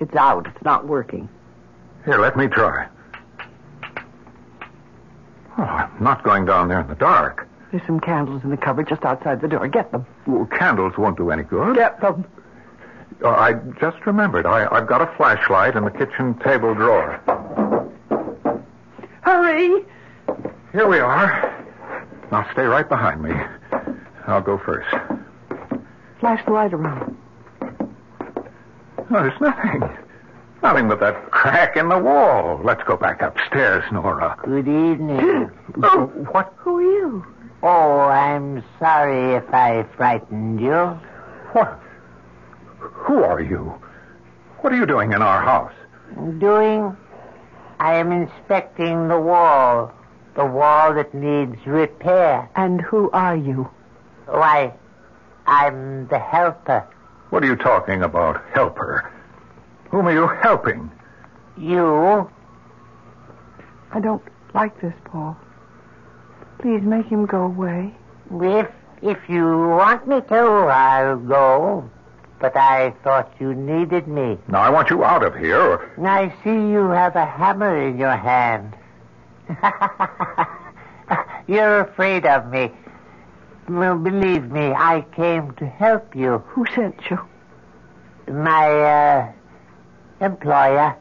It's 0.00 0.14
out. 0.14 0.46
It's 0.46 0.64
not 0.64 0.86
working. 0.86 1.28
Here, 2.04 2.18
let 2.18 2.36
me 2.36 2.46
try. 2.46 2.88
Oh, 5.58 5.62
I'm 5.62 6.02
not 6.02 6.22
going 6.22 6.46
down 6.46 6.68
there 6.68 6.80
in 6.80 6.86
the 6.88 6.94
dark. 6.94 7.48
There's 7.70 7.82
some 7.86 8.00
candles 8.00 8.42
in 8.44 8.50
the 8.50 8.56
cupboard 8.56 8.88
just 8.88 9.04
outside 9.04 9.40
the 9.40 9.48
door. 9.48 9.68
Get 9.68 9.92
them. 9.92 10.06
Well, 10.26 10.46
candles 10.46 10.96
won't 10.96 11.16
do 11.18 11.30
any 11.30 11.42
good. 11.42 11.76
Get 11.76 12.00
them. 12.00 12.24
Oh, 13.22 13.30
I 13.30 13.54
just 13.80 14.06
remembered. 14.06 14.46
I, 14.46 14.66
I've 14.74 14.86
got 14.86 15.02
a 15.02 15.12
flashlight 15.16 15.76
in 15.76 15.84
the 15.84 15.90
kitchen 15.90 16.34
table 16.38 16.74
drawer. 16.74 17.20
Hurry. 19.22 19.84
Here 20.72 20.86
we 20.88 20.98
are. 20.98 21.66
Now 22.30 22.48
stay 22.52 22.62
right 22.62 22.88
behind 22.88 23.22
me. 23.22 23.32
I'll 24.26 24.40
go 24.40 24.58
first. 24.58 24.88
Flash 26.20 26.44
the 26.44 26.52
light 26.52 26.72
around. 26.72 27.16
Oh, 27.60 29.04
there's 29.10 29.40
nothing. 29.40 29.82
Nothing 30.62 30.88
but 30.88 30.98
that 31.00 31.30
crack 31.30 31.76
in 31.76 31.88
the 31.88 31.98
wall. 31.98 32.60
Let's 32.64 32.82
go 32.84 32.96
back 32.96 33.22
upstairs, 33.22 33.84
Nora. 33.92 34.36
Good 34.44 34.68
evening. 34.68 35.50
Oh, 35.82 36.06
What? 36.32 36.52
who 36.56 36.78
are 36.78 36.82
you? 36.82 37.26
Oh, 37.62 38.00
I'm 38.00 38.64
sorry 38.80 39.34
if 39.36 39.44
I 39.54 39.84
frightened 39.96 40.60
you. 40.60 40.98
What? 41.52 41.78
Who 42.78 43.22
are 43.22 43.40
you? 43.40 43.74
What 44.60 44.72
are 44.72 44.76
you 44.76 44.86
doing 44.86 45.12
in 45.12 45.22
our 45.22 45.42
house? 45.42 45.72
Doing? 46.38 46.96
I 47.78 47.94
am 47.94 48.10
inspecting 48.10 49.06
the 49.08 49.20
wall. 49.20 49.92
The 50.34 50.44
wall 50.46 50.94
that 50.94 51.14
needs 51.14 51.64
repair. 51.66 52.48
And 52.56 52.80
who 52.80 53.10
are 53.12 53.36
you? 53.36 53.70
Why, 54.26 54.72
I'm 55.46 56.08
the 56.08 56.18
helper. 56.18 56.86
What 57.30 57.44
are 57.44 57.46
you 57.46 57.56
talking 57.56 58.02
about, 58.02 58.42
helper? 58.52 59.12
Whom 59.90 60.06
are 60.06 60.12
you 60.12 60.28
helping? 60.42 60.90
You? 61.56 62.30
I 63.90 64.00
don't 64.00 64.22
like 64.54 64.80
this, 64.80 64.94
Paul. 65.04 65.36
Please 66.58 66.82
make 66.82 67.06
him 67.06 67.26
go 67.26 67.44
away. 67.44 67.94
If, 68.30 68.68
if 69.02 69.18
you 69.28 69.44
want 69.44 70.06
me 70.06 70.20
to, 70.20 70.34
I'll 70.34 71.16
go. 71.16 71.90
But 72.40 72.56
I 72.56 72.94
thought 73.02 73.32
you 73.40 73.54
needed 73.54 74.06
me. 74.06 74.38
Now, 74.48 74.60
I 74.60 74.70
want 74.70 74.90
you 74.90 75.04
out 75.04 75.24
of 75.24 75.34
here. 75.34 75.60
Or... 75.60 75.90
I 76.06 76.32
see 76.44 76.50
you 76.50 76.90
have 76.90 77.16
a 77.16 77.24
hammer 77.26 77.88
in 77.88 77.98
your 77.98 78.16
hand. 78.16 78.76
You're 81.48 81.80
afraid 81.80 82.26
of 82.26 82.50
me. 82.50 82.70
Well, 83.68 83.98
believe 83.98 84.50
me, 84.50 84.72
I 84.72 85.04
came 85.14 85.52
to 85.54 85.66
help 85.66 86.14
you. 86.14 86.38
Who 86.48 86.64
sent 86.74 87.00
you? 87.10 87.18
My, 88.32 88.68
uh, 88.68 89.32
employer, 90.20 90.96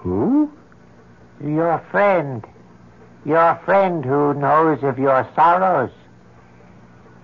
Who? 0.00 0.50
your 1.42 1.78
friend. 1.90 2.44
Your 3.24 3.60
friend 3.64 4.04
who 4.04 4.34
knows 4.34 4.82
of 4.82 4.98
your 4.98 5.28
sorrows. 5.34 5.90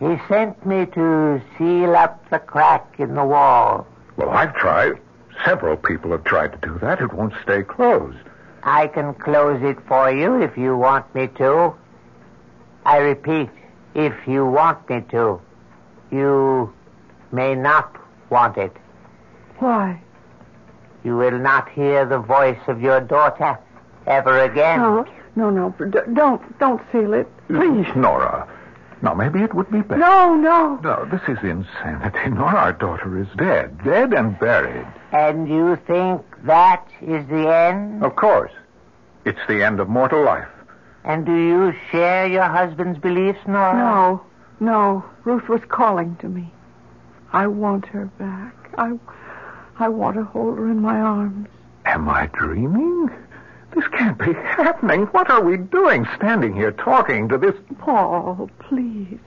He 0.01 0.17
sent 0.29 0.67
me 0.67 0.87
to 0.87 1.41
seal 1.57 1.95
up 1.95 2.29
the 2.31 2.41
crack 2.41 2.97
in 2.99 3.15
the 3.15 3.25
wall. 3.25 3.87
Well, 4.17 4.31
I've 4.31 4.55
tried. 4.55 4.95
Several 5.45 5.77
people 5.77 6.11
have 6.11 6.25
tried 6.25 6.53
to 6.53 6.59
do 6.69 6.79
that. 6.81 7.01
It 7.01 7.13
won't 7.13 7.35
stay 7.43 7.63
closed. 7.63 8.19
I 8.65 8.89
can 8.89 9.15
close 9.15 9.63
it 9.63 9.79
for 9.87 10.11
you 10.11 10.43
if 10.43 10.57
you 10.59 10.77
want 10.77 11.13
me 11.15 11.29
to. 11.39 11.75
I 12.85 12.99
repeat, 12.99 13.49
if 13.95 14.13
you 14.27 14.45
want 14.45 14.89
me 14.91 15.03
to. 15.11 15.41
You 16.11 16.73
may 17.31 17.55
not 17.55 17.97
want 18.29 18.57
it. 18.59 18.77
Why? 19.59 20.01
You 21.05 21.17
will 21.17 21.39
not 21.39 21.69
hear 21.71 22.07
the 22.07 22.19
voice 22.19 22.61
of 22.69 22.81
your 22.81 23.01
daughter 23.01 23.59
ever 24.07 24.41
again. 24.41 24.79
No, 24.81 25.07
no, 25.37 25.51
no. 25.51 25.71
D- 25.91 25.99
don't, 26.15 26.59
don't 26.59 26.83
seal 26.93 27.13
it. 27.15 27.29
Please. 27.49 27.87
Mm, 27.87 27.97
Nora. 27.97 28.49
Now, 29.03 29.15
maybe 29.15 29.41
it 29.43 29.53
would 29.53 29.69
be 29.71 29.81
better. 29.81 29.99
No, 30.01 30.35
no. 30.37 30.77
No, 30.83 31.09
this 31.11 31.23
is 31.29 31.43
insanity. 31.43 32.31
Nora, 32.31 32.55
our 32.57 32.73
daughter 32.73 33.19
is 33.21 33.27
dead. 33.37 33.83
Dead 33.83 34.13
and 34.13 34.39
buried. 34.39 34.87
And 35.13 35.49
you 35.49 35.77
think 35.87 36.23
that 36.45 36.87
is 37.01 37.27
the 37.27 37.53
end? 37.53 38.05
Of 38.05 38.15
course. 38.15 38.53
It's 39.25 39.41
the 39.49 39.65
end 39.65 39.81
of 39.81 39.89
mortal 39.89 40.23
life. 40.25 40.49
And 41.05 41.27
do 41.27 41.35
you 41.35 41.75
share 41.91 42.29
your 42.29 42.45
husband's 42.45 42.99
beliefs, 42.99 43.41
Nora? 43.47 43.75
No, 43.75 44.23
no. 44.61 45.05
Ruth 45.25 45.49
was 45.49 45.63
calling 45.69 46.15
to 46.21 46.29
me. 46.29 46.53
I 47.33 47.49
want 47.49 47.87
her 47.87 48.07
back. 48.19 48.55
I, 48.79 48.93
I 49.83 49.89
want 49.89 50.15
to 50.17 50.23
hold 50.23 50.59
her 50.59 50.71
in 50.71 50.81
my 50.81 51.01
arms. 51.01 51.49
Am 51.87 52.09
I 52.09 52.27
dreaming? 52.27 53.11
This 53.75 53.85
can't 53.89 54.17
be 54.17 54.33
happening. 54.33 55.07
What 55.07 55.29
are 55.29 55.43
we 55.43 55.57
doing 55.57 56.07
standing 56.15 56.55
here 56.55 56.71
talking 56.71 57.29
to 57.31 57.37
this? 57.37 57.57
Paul, 57.81 58.49
please, 58.61 59.19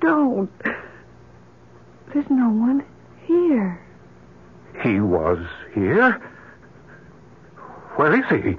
don't. 0.00 0.48
There's 2.12 2.30
no 2.30 2.48
one 2.48 2.84
here. 3.26 3.80
He 4.84 5.00
was 5.00 5.44
here? 5.74 6.22
Where 7.96 8.14
is 8.14 8.24
he? 8.42 8.56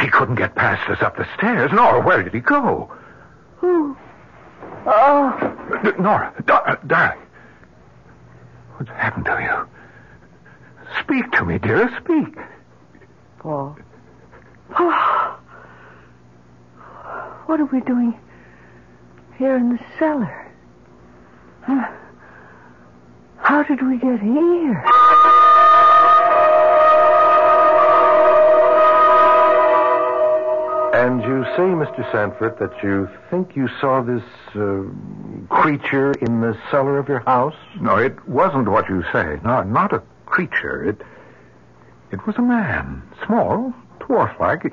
He 0.00 0.08
couldn't 0.10 0.36
get 0.36 0.54
past 0.54 0.88
us 0.88 1.02
up 1.02 1.16
the 1.16 1.26
stairs. 1.36 1.72
Nora, 1.72 2.00
where 2.00 2.22
did 2.22 2.34
he 2.34 2.40
go? 2.40 2.88
Who? 3.56 3.96
Oh, 4.86 5.80
D- 5.82 5.90
Nora, 5.98 6.32
uh, 6.46 6.76
darling. 6.86 7.18
What's 8.76 8.90
happened 8.92 9.24
to 9.24 9.40
you? 9.42 9.77
Speak 11.00 11.30
to 11.32 11.44
me, 11.44 11.58
dear. 11.58 11.88
Speak. 12.02 12.36
Paul. 13.38 13.76
Oh. 14.78 15.34
What 17.46 17.60
are 17.60 17.64
we 17.72 17.80
doing 17.80 18.18
here 19.38 19.56
in 19.56 19.70
the 19.70 19.78
cellar? 19.98 20.52
Huh? 21.62 21.90
How 23.38 23.62
did 23.62 23.80
we 23.80 23.96
get 23.96 24.20
here? 24.20 24.84
And 30.92 31.22
you 31.22 31.44
say, 31.56 31.62
Mr. 31.62 32.10
Sanford, 32.12 32.58
that 32.58 32.82
you 32.82 33.08
think 33.30 33.56
you 33.56 33.68
saw 33.80 34.02
this 34.02 34.22
uh, 34.54 34.82
creature 35.48 36.12
in 36.12 36.40
the 36.40 36.58
cellar 36.70 36.98
of 36.98 37.08
your 37.08 37.20
house? 37.20 37.54
No, 37.80 37.96
it 37.96 38.28
wasn't 38.28 38.68
what 38.68 38.88
you 38.88 39.02
say. 39.12 39.40
No, 39.44 39.62
not 39.62 39.92
a 39.92 40.02
creature. 40.38 40.84
It, 40.90 41.02
it 42.12 42.24
was 42.24 42.36
a 42.36 42.42
man, 42.42 43.02
small, 43.26 43.74
dwarf-like. 43.98 44.72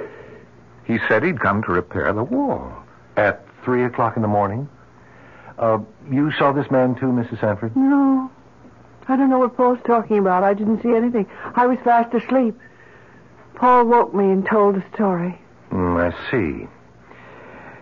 He 0.85 0.99
said 1.07 1.23
he'd 1.23 1.39
come 1.39 1.63
to 1.63 1.71
repair 1.71 2.13
the 2.13 2.23
wall. 2.23 2.71
At 3.17 3.43
three 3.63 3.83
o'clock 3.83 4.15
in 4.15 4.21
the 4.21 4.27
morning? 4.27 4.69
Uh, 5.57 5.79
you 6.11 6.31
saw 6.37 6.51
this 6.51 6.69
man 6.69 6.93
too, 6.93 7.07
Mrs. 7.07 7.39
Sanford? 7.41 7.75
No. 7.75 8.29
I 9.07 9.15
don't 9.15 9.29
know 9.31 9.39
what 9.39 9.57
Paul's 9.57 9.79
talking 9.87 10.19
about. 10.19 10.43
I 10.43 10.53
didn't 10.53 10.83
see 10.83 10.93
anything. 10.93 11.25
I 11.55 11.65
was 11.65 11.79
fast 11.83 12.13
asleep. 12.13 12.59
Paul 13.55 13.85
woke 13.85 14.13
me 14.13 14.25
and 14.25 14.45
told 14.45 14.75
the 14.75 14.83
story. 14.93 15.41
Mm, 15.71 16.13
I 16.13 16.29
see. 16.29 16.67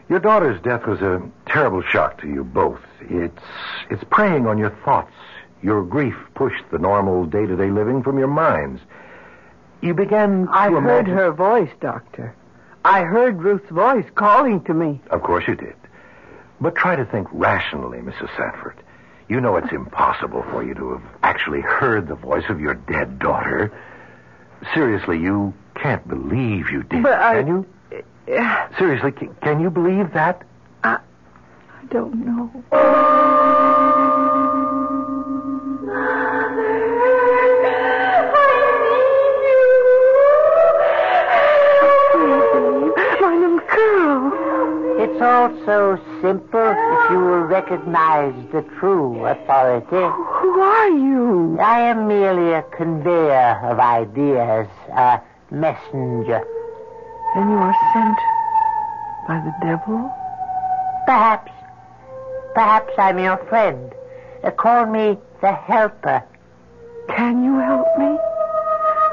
Your 0.08 0.20
daughter's 0.20 0.62
death 0.62 0.86
was 0.86 1.02
a 1.02 1.22
terrible 1.48 1.82
shock 1.82 2.22
to 2.22 2.28
you 2.28 2.46
both. 2.46 2.80
It's 3.02 3.44
it's 3.90 4.04
preying 4.10 4.48
on 4.48 4.58
your 4.58 4.70
thoughts. 4.86 5.12
Your 5.64 5.82
grief 5.82 6.16
pushed 6.36 6.64
the 6.72 6.78
normal 6.78 7.26
day-to-day 7.26 7.72
living 7.72 8.04
from 8.04 8.18
your 8.20 8.28
minds. 8.28 8.82
You 9.82 9.94
began 9.94 10.46
to 10.46 10.52
I 10.52 10.70
heard 10.70 10.78
imagine... 10.78 11.14
her 11.16 11.32
voice, 11.32 11.70
Doctor. 11.80 12.36
I 12.86 13.04
heard 13.04 13.42
Ruth's 13.42 13.70
voice 13.70 14.06
calling 14.16 14.62
to 14.66 14.74
me. 14.74 15.02
Of 15.10 15.24
course 15.24 15.46
you 15.48 15.56
did. 15.56 15.76
But 16.60 16.76
try 16.76 16.96
to 16.98 17.06
think 17.06 17.28
rationally, 17.32 18.00
Mrs. 18.00 18.30
Sanford. 18.38 18.76
You 19.30 19.40
know 19.40 19.56
it's 19.56 19.72
impossible 19.72 20.44
for 20.52 20.64
you 20.64 20.74
to 20.76 20.92
have 20.94 21.04
actually 21.24 21.62
heard 21.62 22.08
the 22.08 22.16
voice 22.16 22.44
of 22.50 22.60
your 22.60 22.74
dead 22.74 23.20
daughter. 23.20 23.72
Seriously, 24.74 25.18
you 25.20 25.54
can't 25.76 26.06
believe 26.08 26.70
you 26.70 26.84
did, 26.84 27.04
But 27.04 27.20
I- 27.20 27.42
can 27.42 27.48
you? 27.48 27.66
Seriously, 28.78 29.14
c- 29.20 29.30
can 29.42 29.60
you 29.62 29.70
believe 29.70 30.12
that? 30.14 30.42
I, 30.84 30.96
I 31.82 31.86
don't 31.90 32.16
know. 32.26 32.64
All 45.24 45.50
so 45.66 46.00
simple 46.22 46.70
if 46.76 47.12
you 47.12 47.18
will 47.18 47.42
recognize 47.42 48.34
the 48.52 48.62
true 48.80 49.26
authority. 49.26 49.88
Who 49.90 50.60
are 50.60 50.90
you? 50.90 51.58
I 51.60 51.80
am 51.82 52.08
merely 52.08 52.54
a 52.54 52.62
conveyor 52.76 53.60
of 53.64 53.80
ideas, 53.80 54.68
a 54.92 55.22
messenger. 55.52 56.44
Then 57.36 57.50
you 57.50 57.58
are 57.58 57.76
sent 57.94 58.18
by 59.28 59.40
the 59.40 59.54
devil? 59.66 60.12
Perhaps, 61.06 61.52
perhaps 62.54 62.94
I'm 62.98 63.20
your 63.20 63.38
friend. 63.50 63.92
uh, 64.44 64.52
call 64.52 64.86
me 64.86 65.18
the 65.42 65.52
helper. 65.54 66.24
Can 67.10 67.44
you 67.44 67.58
help 67.60 67.88
me? 67.98 68.18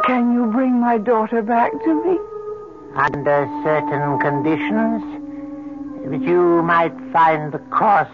Can 0.04 0.32
you 0.32 0.46
bring 0.46 0.80
my 0.80 0.98
daughter 0.98 1.42
back 1.42 1.72
to 1.72 1.94
me? 2.04 2.18
Under 2.96 3.46
certain 3.62 4.18
conditions, 4.18 5.19
but 6.10 6.22
you 6.22 6.62
might 6.62 6.92
find 7.12 7.52
the 7.52 7.60
cost 7.70 8.10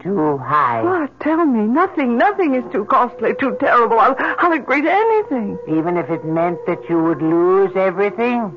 too 0.00 0.36
high. 0.38 0.82
What? 0.82 1.18
Tell 1.20 1.44
me. 1.46 1.66
Nothing. 1.66 2.18
Nothing 2.18 2.54
is 2.54 2.64
too 2.70 2.84
costly, 2.84 3.34
too 3.40 3.56
terrible. 3.58 3.98
I'll, 3.98 4.14
I'll 4.18 4.52
agree 4.52 4.82
to 4.82 4.90
anything. 4.90 5.58
Even 5.68 5.96
if 5.96 6.10
it 6.10 6.24
meant 6.24 6.58
that 6.66 6.88
you 6.88 7.02
would 7.02 7.22
lose 7.22 7.74
everything? 7.74 8.52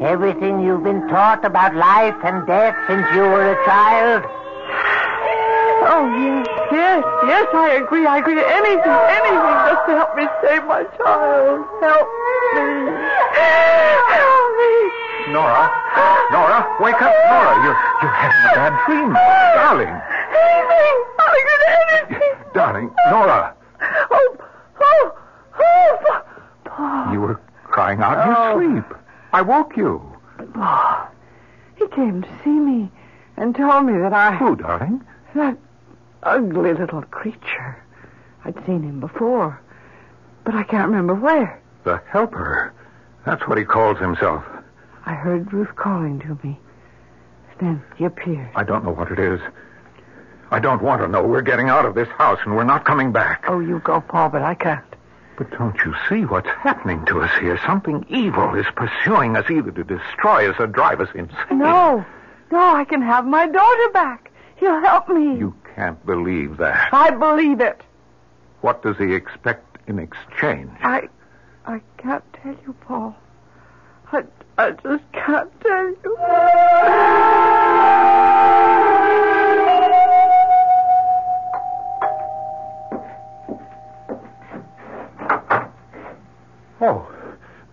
Everything 0.00 0.60
you've 0.60 0.84
been 0.84 1.08
taught 1.08 1.44
about 1.44 1.74
life 1.74 2.14
and 2.22 2.46
death 2.46 2.76
since 2.86 3.04
you 3.14 3.22
were 3.22 3.50
a 3.50 3.64
child? 3.64 4.22
Oh, 5.90 6.06
yes, 6.18 6.46
yes, 6.70 7.04
yes, 7.26 7.46
I 7.52 7.80
agree. 7.82 8.06
I 8.06 8.18
agree 8.18 8.34
to 8.34 8.46
anything, 8.46 8.98
anything 9.18 9.42
just 9.66 9.86
to 9.86 9.92
help 9.98 10.14
me 10.16 10.26
save 10.42 10.64
my 10.64 10.84
child. 10.96 11.66
Help 11.82 12.08
me. 12.54 14.37
Nora, 15.32 15.70
Nora, 16.32 16.76
wake 16.80 17.00
up, 17.02 17.14
Nora. 17.28 17.54
You're 17.64 17.78
you're 18.02 18.12
having 18.12 18.50
a 18.50 18.54
bad 18.54 18.86
dream, 18.86 19.12
darling. 19.12 19.94
Anything. 20.34 20.96
I'll 21.18 21.34
agree 21.40 22.18
anything. 22.18 22.52
Darling, 22.54 22.90
Nora, 23.10 23.54
Oh, 24.10 24.36
oh, 24.80 25.18
oh, 25.60 26.22
Paul. 26.64 27.12
you 27.12 27.20
were 27.20 27.40
crying 27.64 28.00
out 28.00 28.26
in 28.28 28.34
Oh. 28.34 28.58
your 28.60 28.82
sleep. 28.82 28.98
I 29.32 29.42
woke 29.42 29.76
you. 29.76 30.00
Paul. 30.54 31.08
He 31.76 31.86
came 31.88 32.22
to 32.22 32.28
see 32.42 32.50
me 32.50 32.90
and 33.36 33.54
told 33.54 33.84
me 33.84 33.98
that 33.98 34.12
I... 34.12 34.34
Who, 34.36 34.56
darling? 34.56 35.04
That 35.34 35.56
ugly 36.22 36.72
little 36.74 37.02
creature. 37.02 37.76
I'd 38.44 38.56
seen 38.66 38.82
him 38.82 38.98
before, 39.00 39.60
but 40.44 40.54
I 40.54 40.62
can't 40.64 40.88
remember 40.88 41.14
where. 41.14 41.60
The 41.84 42.00
helper. 42.10 42.72
That's 43.26 43.46
what 43.46 43.58
he 43.58 43.64
calls 43.64 43.98
himself. 43.98 44.42
I 45.08 45.14
heard 45.14 45.50
Ruth 45.54 45.74
calling 45.74 46.20
to 46.20 46.38
me. 46.46 46.60
Then 47.58 47.82
he 47.96 48.04
appeared. 48.04 48.50
I 48.54 48.62
don't 48.62 48.84
know 48.84 48.90
what 48.92 49.10
it 49.10 49.18
is. 49.18 49.40
I 50.50 50.60
don't 50.60 50.82
want 50.82 51.00
to 51.00 51.08
know. 51.08 51.22
We're 51.26 51.40
getting 51.40 51.70
out 51.70 51.86
of 51.86 51.94
this 51.94 52.08
house 52.08 52.38
and 52.44 52.54
we're 52.54 52.64
not 52.64 52.84
coming 52.84 53.10
back. 53.10 53.44
Oh, 53.48 53.58
you 53.58 53.78
go, 53.78 54.02
Paul, 54.02 54.28
but 54.28 54.42
I 54.42 54.54
can't. 54.54 54.84
But 55.38 55.50
don't 55.52 55.76
you 55.78 55.94
see 56.10 56.26
what's 56.26 56.48
happening 56.48 57.06
to 57.06 57.22
us 57.22 57.30
here? 57.40 57.58
Something 57.66 58.04
evil 58.10 58.54
is 58.54 58.66
pursuing 58.76 59.34
us 59.34 59.50
either 59.50 59.70
to 59.70 59.82
destroy 59.82 60.50
us 60.50 60.56
or 60.58 60.66
drive 60.66 61.00
us 61.00 61.08
insane. 61.14 61.58
No, 61.58 62.04
no, 62.52 62.76
I 62.76 62.84
can 62.84 63.00
have 63.00 63.24
my 63.24 63.46
daughter 63.46 63.90
back. 63.94 64.30
He'll 64.56 64.80
help 64.80 65.08
me. 65.08 65.38
You 65.38 65.54
can't 65.74 66.04
believe 66.04 66.58
that. 66.58 66.92
I 66.92 67.12
believe 67.12 67.60
it. 67.60 67.80
What 68.60 68.82
does 68.82 68.98
he 68.98 69.14
expect 69.14 69.78
in 69.88 69.98
exchange? 69.98 70.70
I, 70.82 71.08
I 71.64 71.80
can't 71.96 72.24
tell 72.42 72.56
you, 72.66 72.74
Paul. 72.82 73.16
I, 74.12 74.24
I 74.58 74.72
just 74.72 75.04
can't 75.12 75.60
tell 75.60 75.88
you. 75.88 76.18
Oh, 86.80 87.08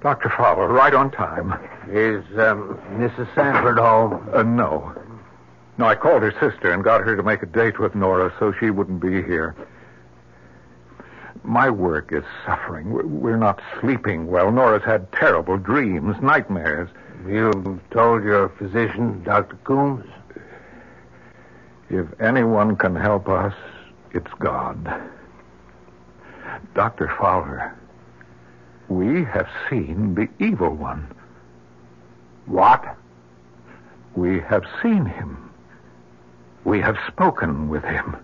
Dr. 0.02 0.30
Fowler, 0.38 0.68
right 0.68 0.94
on 0.94 1.10
time. 1.10 1.54
Is 1.90 2.24
um, 2.38 2.80
Mrs. 3.00 3.34
Sanford 3.34 3.80
home? 3.80 4.30
Uh, 4.32 4.44
no. 4.44 4.94
No, 5.80 5.86
I 5.88 5.96
called 5.96 6.22
her 6.22 6.32
sister 6.34 6.72
and 6.72 6.84
got 6.84 7.02
her 7.02 7.16
to 7.16 7.24
make 7.24 7.42
a 7.42 7.48
date 7.48 7.80
with 7.80 7.96
Nora 7.96 8.32
so 8.38 8.54
she 8.60 8.70
wouldn't 8.70 9.02
be 9.02 9.24
here. 9.24 9.56
My 11.46 11.70
work 11.70 12.12
is 12.12 12.24
suffering. 12.46 12.92
We're- 12.92 13.38
not 13.38 13.62
sleeping 13.80 14.28
well. 14.28 14.52
Nora's 14.52 14.84
had 14.84 15.12
terrible 15.12 15.58
dreams, 15.58 16.20
nightmares. 16.22 16.90
You've 17.28 17.80
told 17.92 18.24
your 18.24 18.50
physician, 18.50 19.22
Dr. 19.24 19.56
Coombs? 19.64 20.06
If 21.90 22.08
anyone 22.20 22.76
can 22.76 22.96
help 22.96 23.30
us, 23.30 23.54
it's 24.12 24.34
God. 24.40 24.92
Dr. 26.74 27.08
Fowler, 27.20 27.76
we 28.88 29.24
have 29.26 29.48
seen 29.70 30.16
the 30.16 30.28
evil 30.40 30.72
one. 30.72 31.08
What? 32.48 32.96
We 34.16 34.40
have 34.40 34.64
seen 34.82 35.06
him. 35.06 35.52
We 36.64 36.80
have 36.82 36.98
spoken 37.08 37.70
with 37.70 37.84
him. 37.84 38.16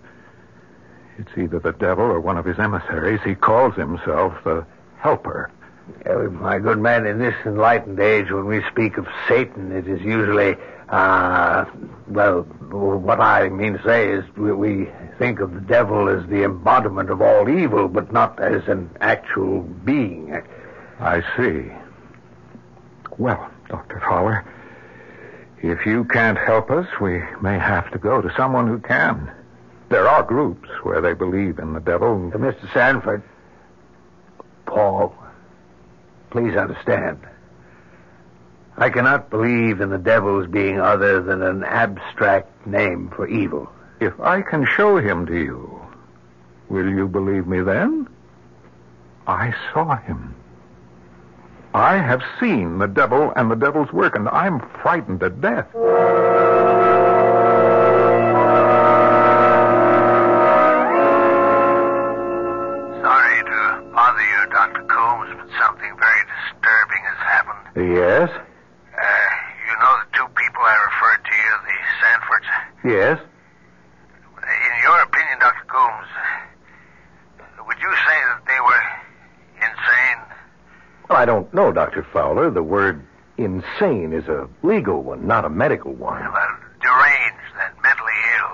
It's 1.21 1.37
either 1.37 1.59
the 1.59 1.73
devil 1.73 2.05
or 2.05 2.19
one 2.19 2.37
of 2.37 2.45
his 2.45 2.57
emissaries. 2.57 3.19
He 3.23 3.35
calls 3.35 3.75
himself 3.75 4.33
the 4.43 4.65
Helper. 4.97 5.51
My 6.31 6.57
good 6.57 6.79
man, 6.79 7.05
in 7.05 7.19
this 7.19 7.35
enlightened 7.45 7.99
age, 7.99 8.31
when 8.31 8.45
we 8.45 8.63
speak 8.71 8.97
of 8.97 9.07
Satan, 9.27 9.71
it 9.71 9.87
is 9.87 10.01
usually, 10.01 10.55
uh, 10.89 11.65
well, 12.07 12.41
what 12.41 13.19
I 13.19 13.49
mean 13.49 13.73
to 13.73 13.83
say 13.83 14.09
is 14.09 14.25
we, 14.35 14.51
we 14.51 14.89
think 15.19 15.41
of 15.41 15.53
the 15.53 15.61
devil 15.61 16.09
as 16.09 16.27
the 16.27 16.43
embodiment 16.43 17.11
of 17.11 17.21
all 17.21 17.47
evil, 17.47 17.87
but 17.87 18.11
not 18.11 18.39
as 18.39 18.67
an 18.67 18.89
actual 18.99 19.61
being. 19.61 20.41
I 20.99 21.21
see. 21.37 21.71
Well, 23.19 23.47
Dr. 23.69 23.99
Fowler, 23.99 24.43
if 25.61 25.85
you 25.85 26.05
can't 26.05 26.37
help 26.39 26.71
us, 26.71 26.87
we 26.99 27.21
may 27.41 27.59
have 27.59 27.91
to 27.91 27.99
go 27.99 28.21
to 28.21 28.33
someone 28.35 28.67
who 28.67 28.79
can. 28.79 29.31
There 29.91 30.07
are 30.07 30.23
groups 30.23 30.69
where 30.83 31.01
they 31.01 31.13
believe 31.13 31.59
in 31.59 31.73
the 31.73 31.81
devil. 31.81 32.31
Uh, 32.33 32.37
Mr. 32.37 32.71
Sanford, 32.73 33.21
Paul, 34.65 35.13
please 36.29 36.55
understand. 36.55 37.19
I 38.77 38.89
cannot 38.89 39.29
believe 39.29 39.81
in 39.81 39.89
the 39.89 39.97
devil's 39.97 40.47
being 40.47 40.79
other 40.79 41.21
than 41.21 41.41
an 41.41 41.65
abstract 41.65 42.65
name 42.65 43.11
for 43.13 43.27
evil. 43.27 43.69
If 43.99 44.17
I 44.21 44.41
can 44.41 44.65
show 44.65 44.95
him 44.95 45.25
to 45.25 45.35
you, 45.35 45.81
will 46.69 46.89
you 46.89 47.09
believe 47.09 47.45
me 47.45 47.59
then? 47.59 48.07
I 49.27 49.53
saw 49.73 49.97
him. 49.97 50.33
I 51.73 51.97
have 51.97 52.21
seen 52.39 52.77
the 52.77 52.87
devil 52.87 53.33
and 53.35 53.51
the 53.51 53.55
devil's 53.55 53.91
work, 53.91 54.15
and 54.15 54.29
I'm 54.29 54.61
frightened 54.81 55.19
to 55.19 55.29
death. 55.29 55.67
Yes? 67.75 68.29
Uh, 68.29 69.31
you 69.67 69.73
know 69.79 69.93
the 70.03 70.17
two 70.17 70.27
people 70.35 70.61
I 70.61 70.75
referred 70.91 71.23
to 71.23 71.35
you, 71.35 71.51
the 71.65 71.77
Sanfords? 72.01 72.45
Yes? 72.83 73.19
In 74.37 74.83
your 74.83 75.01
opinion, 75.01 75.39
Dr. 75.39 75.65
Coombs, 75.67 76.07
would 77.65 77.77
you 77.79 77.91
say 78.05 78.17
that 78.27 78.41
they 78.45 78.59
were 78.59 78.83
insane? 79.55 80.37
Well, 81.09 81.17
I 81.19 81.25
don't 81.25 81.53
know, 81.53 81.71
Dr. 81.71 82.05
Fowler. 82.11 82.49
The 82.51 82.63
word 82.63 83.05
insane 83.37 84.11
is 84.13 84.27
a 84.27 84.49
legal 84.63 85.03
one, 85.03 85.25
not 85.25 85.45
a 85.45 85.49
medical 85.49 85.93
one. 85.93 86.21
Well, 86.21 86.57
deranged 86.81 87.55
and 87.63 87.73
mentally 87.81 88.13
ill. 88.37 88.51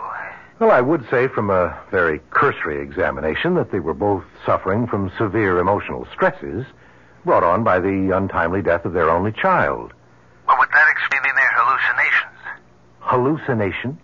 Well, 0.60 0.72
I 0.72 0.82
would 0.82 1.10
say 1.10 1.28
from 1.28 1.50
a 1.50 1.76
very 1.90 2.20
cursory 2.30 2.82
examination 2.82 3.56
that 3.56 3.72
they 3.72 3.80
were 3.80 3.94
both 3.94 4.24
suffering 4.46 4.86
from 4.88 5.12
severe 5.18 5.60
emotional 5.60 6.08
stresses 6.14 6.66
brought 7.26 7.44
on 7.44 7.64
by 7.64 7.80
the 7.80 8.16
untimely 8.16 8.62
death 8.62 8.86
of 8.86 8.94
their 8.94 9.10
only 9.10 9.32
child. 9.32 9.94
Well, 10.48 10.58
would 10.60 10.70
that 10.74 10.88
explain 10.90 11.22
their 11.36 11.52
hallucinations? 11.54 12.38
Hallucination? 13.00 13.98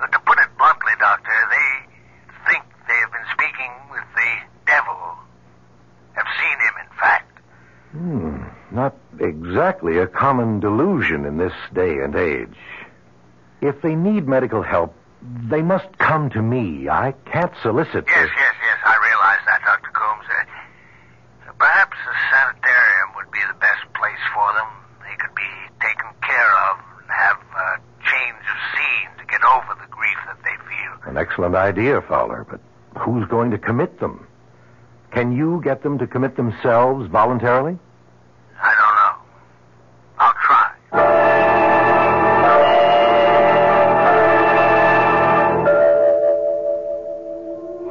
Uh, 0.00 0.06
To 0.08 0.18
put 0.20 0.38
it 0.38 0.48
bluntly, 0.58 0.92
Doctor, 0.98 1.32
they 1.50 2.50
think 2.52 2.64
they 2.88 2.94
have 3.00 3.12
been 3.12 3.28
speaking 3.32 3.72
with 3.90 4.04
the 4.14 4.30
devil. 4.66 4.96
Have 6.14 6.26
seen 6.40 6.58
him, 6.60 6.74
in 6.82 6.98
fact. 6.98 7.38
Hmm. 7.92 8.42
Not 8.74 8.96
exactly 9.20 9.98
a 9.98 10.06
common 10.06 10.60
delusion 10.60 11.24
in 11.24 11.36
this 11.36 11.52
day 11.74 11.98
and 12.00 12.14
age. 12.16 12.56
If 13.60 13.80
they 13.82 13.94
need 13.94 14.26
medical 14.26 14.62
help, 14.62 14.94
they 15.22 15.62
must 15.62 15.86
come 15.98 16.30
to 16.30 16.42
me. 16.42 16.88
I 16.88 17.12
can't 17.30 17.52
solicit 17.62 18.04
Yes, 18.08 18.16
this. 18.26 18.30
yes, 18.36 18.54
yes, 18.64 18.78
I 18.84 18.96
realize 18.96 19.42
that, 19.46 19.60
Dr. 19.64 19.90
Coombs. 19.92 20.24
Uh, 20.26 21.52
perhaps 21.58 21.96
a 22.00 22.14
sanitarium 22.32 23.08
would 23.16 23.30
be 23.30 23.38
the 23.46 23.54
best 23.60 23.84
place 23.94 24.24
for 24.34 24.48
them. 24.56 24.66
They 25.04 25.14
could 25.20 25.34
be 25.36 25.52
taken 25.80 26.10
care 26.26 26.52
of 26.72 26.80
and 27.04 27.10
have 27.12 27.38
a 27.38 27.68
change 28.02 28.42
of 28.50 28.58
scene 28.74 29.10
to 29.20 29.24
get 29.30 29.44
over 29.44 29.76
the 29.78 29.86
grief 29.92 30.18
that 30.26 30.40
they 30.42 30.56
feel. 31.52 31.60
Idea, 31.60 32.00
Fowler, 32.02 32.46
but 32.48 32.60
who's 33.00 33.26
going 33.28 33.50
to 33.50 33.58
commit 33.58 34.00
them? 34.00 34.26
Can 35.10 35.36
you 35.36 35.60
get 35.62 35.82
them 35.82 35.98
to 35.98 36.06
commit 36.06 36.36
themselves 36.36 37.06
voluntarily? 37.08 37.78
I 38.60 38.74
don't 38.74 38.94
know. 38.96 39.14
I'll 40.18 40.34
try. 40.34 40.72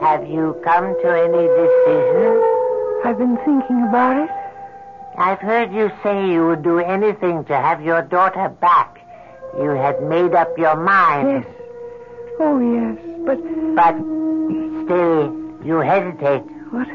Have 0.02 0.28
you 0.28 0.60
come 0.64 0.96
to 1.02 1.10
any 1.10 1.48
decision? 1.48 2.42
I've 3.06 3.18
been 3.18 3.38
thinking 3.46 3.84
about 3.88 4.18
it. 4.24 4.30
I've 5.18 5.40
heard 5.40 5.72
you 5.74 5.92
say 6.02 6.32
you 6.32 6.48
would 6.48 6.64
do 6.64 6.80
anything 6.80 7.44
to 7.46 7.56
have 7.56 7.82
your 7.84 8.02
daughter 8.02 8.50
back. 8.50 9.00
You 9.58 9.72
had 9.72 10.02
made 10.02 10.34
up 10.34 10.58
your 10.58 10.76
mind. 10.76 11.44
Yes. 11.44 11.56
Oh, 12.40 12.60
yes. 12.60 13.11
But 13.26 13.38
But 13.76 13.96
still, 14.86 15.34
you 15.64 15.80
hesitate. 15.80 16.44
what, 16.72 16.88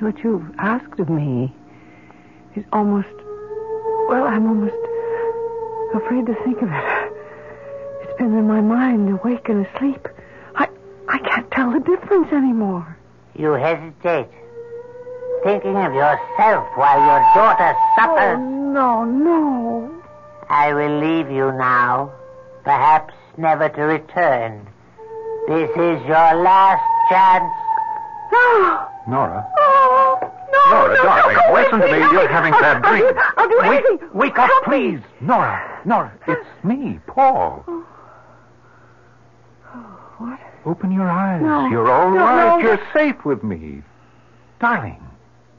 what 0.00 0.18
you've 0.22 0.54
asked 0.58 0.98
of 1.00 1.08
me 1.08 1.52
is 2.54 2.64
almost, 2.72 3.08
well, 4.08 4.24
I'm 4.24 4.46
almost 4.46 4.74
afraid 5.94 6.26
to 6.26 6.34
think 6.44 6.62
of 6.62 6.68
it. 6.70 7.12
It's 8.02 8.18
been 8.18 8.36
in 8.38 8.46
my 8.46 8.60
mind, 8.60 9.10
awake 9.10 9.48
and 9.48 9.66
asleep. 9.66 10.06
I, 10.54 10.68
I 11.08 11.18
can't 11.18 11.50
tell 11.50 11.70
the 11.72 11.80
difference 11.80 12.32
anymore. 12.32 12.96
You 13.36 13.52
hesitate. 13.52 14.28
Thinking 15.44 15.76
of 15.76 15.94
yourself 15.94 16.66
while 16.76 16.98
your 16.98 17.20
daughter 17.34 17.76
suffers. 17.96 18.38
Oh, 18.38 18.44
no, 18.72 19.04
no. 19.04 20.02
I 20.48 20.72
will 20.72 20.98
leave 20.98 21.30
you 21.30 21.52
now, 21.52 22.10
perhaps 22.64 23.14
never 23.36 23.68
to 23.68 23.82
return. 23.82 24.66
This 25.48 25.70
is 25.70 26.06
your 26.06 26.34
last 26.44 26.84
chance. 27.08 27.50
No. 28.30 28.86
Nora. 29.08 29.50
Oh, 29.56 30.18
no, 30.20 30.70
Nora, 30.70 30.94
no, 30.94 31.02
darling, 31.02 31.36
no, 31.36 31.54
listen 31.54 31.80
to 31.80 31.88
from 31.88 31.90
me. 31.92 31.98
You're 32.12 32.28
having 32.28 32.52
bad 32.52 32.84
I'll- 32.84 32.92
dreams. 32.98 33.18
I'll 33.38 33.48
do 33.48 33.58
Wake- 33.62 33.84
anything. 33.88 34.08
Wake 34.12 34.38
up, 34.38 34.50
Help 34.50 34.68
me. 34.68 34.90
please. 34.98 35.00
Nora, 35.22 35.80
Nora, 35.86 36.12
it's 36.26 36.46
me, 36.64 37.00
Paul. 37.06 37.64
What? 40.18 40.38
Open 40.66 40.92
your 40.92 41.08
eyes. 41.08 41.40
No. 41.40 41.66
You're 41.68 41.90
all 41.90 42.10
No, 42.10 42.16
right. 42.24 42.48
no. 42.48 42.58
You're 42.58 42.80
safe 42.92 43.24
with 43.24 43.42
me. 43.42 43.82
Darling, 44.60 45.02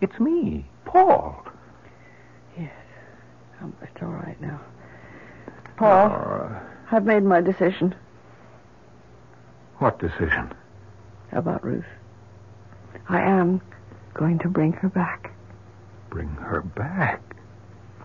it's 0.02 0.20
me, 0.20 0.66
Paul. 0.86 1.44
Um, 3.62 3.74
it's 3.82 4.02
all 4.04 4.10
right 4.10 4.40
now. 4.40 4.60
Paul, 5.78 6.10
Nora, 6.10 6.62
I've 6.92 7.06
made 7.06 7.24
my 7.24 7.42
decision 7.42 7.96
what 9.80 10.00
decision? 10.00 10.54
How 11.32 11.40
about 11.40 11.64
Ruth. 11.64 11.86
I 13.08 13.22
am 13.22 13.62
going 14.14 14.40
to 14.40 14.48
bring 14.48 14.74
her 14.74 14.90
back. 14.90 15.32
Bring 16.10 16.30
her 16.30 16.62
back. 16.62 17.22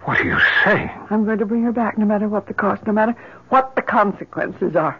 What 0.04 0.20
are 0.20 0.24
you 0.24 0.38
saying? 0.64 0.90
I'm 1.10 1.24
going 1.24 1.38
to 1.38 1.46
bring 1.46 1.62
her 1.62 1.72
back 1.72 1.96
no 1.98 2.04
matter 2.04 2.28
what 2.28 2.46
the 2.46 2.54
cost, 2.54 2.87
no 2.87 2.92
matter 2.92 3.16
what 3.48 3.74
the 3.74 3.82
consequences 3.82 4.76
are. 4.76 4.98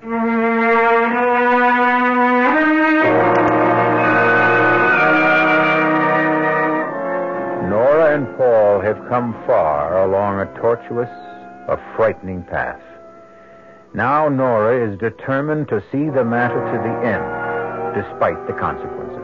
Nora 7.69 8.15
and 8.17 8.37
Paul 8.39 8.81
have 8.81 8.97
come 9.09 9.35
far 9.47 10.05
along 10.05 10.41
a 10.41 10.47
tortuous, 10.59 11.11
a 11.69 11.79
frightening 11.95 12.43
path. 12.43 12.81
Now 13.95 14.29
Nora 14.29 14.91
is 14.91 14.99
determined 14.99 15.69
to 15.69 15.81
see 15.93 16.11
the 16.11 16.25
matter 16.25 16.59
to 16.59 16.79
the 16.83 16.95
end, 17.07 17.95
despite 17.95 18.45
the 18.49 18.53
consequences. 18.53 19.21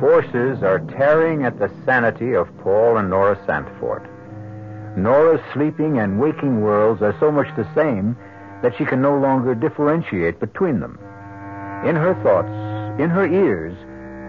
Forces 0.00 0.62
are 0.62 0.80
tearing 0.96 1.44
at 1.44 1.58
the 1.58 1.70
sanity 1.84 2.32
of 2.32 2.48
Paul 2.62 2.96
and 2.96 3.10
Nora 3.10 3.38
Sanford. 3.44 4.08
Nora's 4.96 5.42
sleeping 5.52 5.98
and 5.98 6.18
waking 6.18 6.62
worlds 6.62 7.02
are 7.02 7.14
so 7.20 7.30
much 7.30 7.54
the 7.58 7.68
same 7.74 8.16
that 8.62 8.74
she 8.78 8.86
can 8.86 9.02
no 9.02 9.18
longer 9.18 9.54
differentiate 9.54 10.40
between 10.40 10.80
them. 10.80 10.98
In 11.84 11.94
her 11.94 12.14
thoughts, 12.22 12.61
in 12.98 13.10
her 13.10 13.26
ears, 13.26 13.76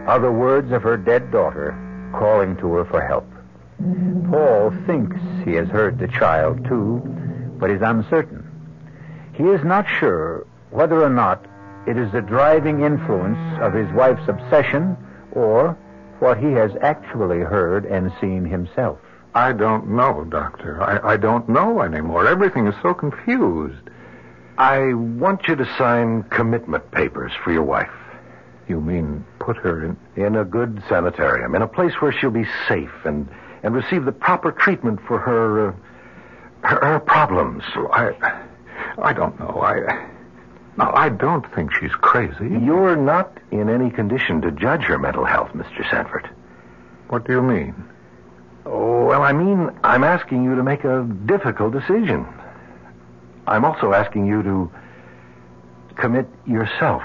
are 0.08 0.20
the 0.20 0.32
words 0.32 0.72
of 0.72 0.84
her 0.84 0.98
dead 0.98 1.32
daughter 1.32 1.78
calling 2.14 2.56
to 2.58 2.74
her 2.74 2.86
for 2.86 3.02
help. 3.06 3.28
Paul 4.30 4.72
thinks 4.86 5.18
he 5.46 5.54
has 5.54 5.68
heard 5.68 5.98
the 5.98 6.08
child, 6.08 6.64
too, 6.66 7.02
but 7.58 7.70
is 7.70 7.82
uncertain. 7.82 8.48
He 9.34 9.44
is 9.44 9.64
not 9.64 9.86
sure 10.00 10.46
whether 10.72 11.02
or 11.02 11.10
not 11.10 11.46
it 11.88 11.98
is 11.98 12.12
the 12.12 12.22
driving 12.22 12.82
influence 12.82 13.60
of 13.62 13.74
his 13.74 13.92
wife's 13.94 14.28
obsession 14.28 14.96
or 15.32 15.78
what 16.20 16.38
he 16.38 16.52
has 16.52 16.72
actually 16.82 17.40
heard 17.40 17.86
and 17.86 18.12
seen 18.22 18.46
himself. 18.46 19.00
I 19.36 19.52
don't 19.52 19.90
know, 19.90 20.24
Doctor. 20.24 20.82
I, 20.82 21.14
I 21.14 21.18
don't 21.18 21.50
know 21.50 21.82
anymore. 21.82 22.28
Everything 22.28 22.68
is 22.68 22.76
so 22.82 22.94
confused. 22.94 23.90
I 24.58 24.94
want 24.94 25.48
you 25.48 25.56
to 25.56 25.66
sign 25.78 26.24
commitment 26.24 26.90
papers 26.92 27.32
for 27.44 27.52
your 27.52 27.64
wife. 27.64 27.90
You 28.68 28.80
mean 28.80 29.26
put 29.40 29.58
her 29.58 29.86
in. 29.86 29.98
In 30.16 30.36
a 30.36 30.46
good 30.46 30.82
sanitarium, 30.88 31.56
in 31.56 31.62
a 31.62 31.68
place 31.68 31.94
where 32.00 32.12
she'll 32.12 32.32
be 32.32 32.46
safe 32.68 32.94
and, 33.04 33.28
and 33.62 33.76
receive 33.76 34.06
the 34.06 34.12
proper 34.12 34.52
treatment 34.52 35.00
for 35.08 35.20
her, 35.20 35.70
uh, 35.70 35.74
her, 36.62 36.86
her 36.86 37.00
problems. 37.00 37.64
I. 37.92 38.42
I 39.02 39.14
don't 39.14 39.38
know. 39.40 39.62
I. 39.62 40.10
No, 40.78 40.92
I 40.94 41.10
don't 41.10 41.46
think 41.54 41.72
she's 41.80 41.94
crazy. 41.94 42.48
You're 42.50 42.96
not 42.96 43.38
in 43.52 43.70
any 43.70 43.92
condition 43.92 44.42
to 44.42 44.52
judge 44.52 44.82
her 44.84 44.98
mental 44.98 45.26
health, 45.26 45.50
Mr. 45.54 45.88
Sanford. 45.90 46.28
What 47.10 47.28
do 47.28 47.34
you 47.34 47.42
mean? 47.44 47.76
Oh, 48.66 49.06
well, 49.06 49.22
I 49.22 49.34
mean, 49.34 49.70
I'm 49.84 50.04
asking 50.04 50.44
you 50.44 50.56
to 50.56 50.64
make 50.64 50.84
a 50.84 51.04
difficult 51.26 51.74
decision. 51.74 52.26
I'm 53.46 53.66
also 53.66 53.94
asking 53.94 54.26
you 54.26 54.42
to 54.42 54.72
commit 55.96 56.28
yourself. 56.48 57.04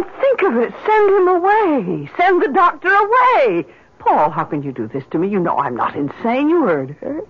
I 0.00 0.02
won't 0.02 0.20
think 0.20 0.42
of 0.42 0.56
it. 0.56 0.72
Send 0.86 1.10
him 1.10 1.28
away. 1.28 2.10
Send 2.16 2.42
the 2.42 2.48
doctor 2.48 2.88
away. 2.88 3.66
Paul, 3.98 4.30
how 4.30 4.44
can 4.44 4.62
you 4.62 4.72
do 4.72 4.86
this 4.86 5.04
to 5.10 5.18
me? 5.18 5.28
You 5.28 5.40
know 5.40 5.58
I'm 5.58 5.76
not 5.76 5.94
insane. 5.94 6.48
You 6.48 6.64
heard 6.64 6.96
her. 7.00 7.20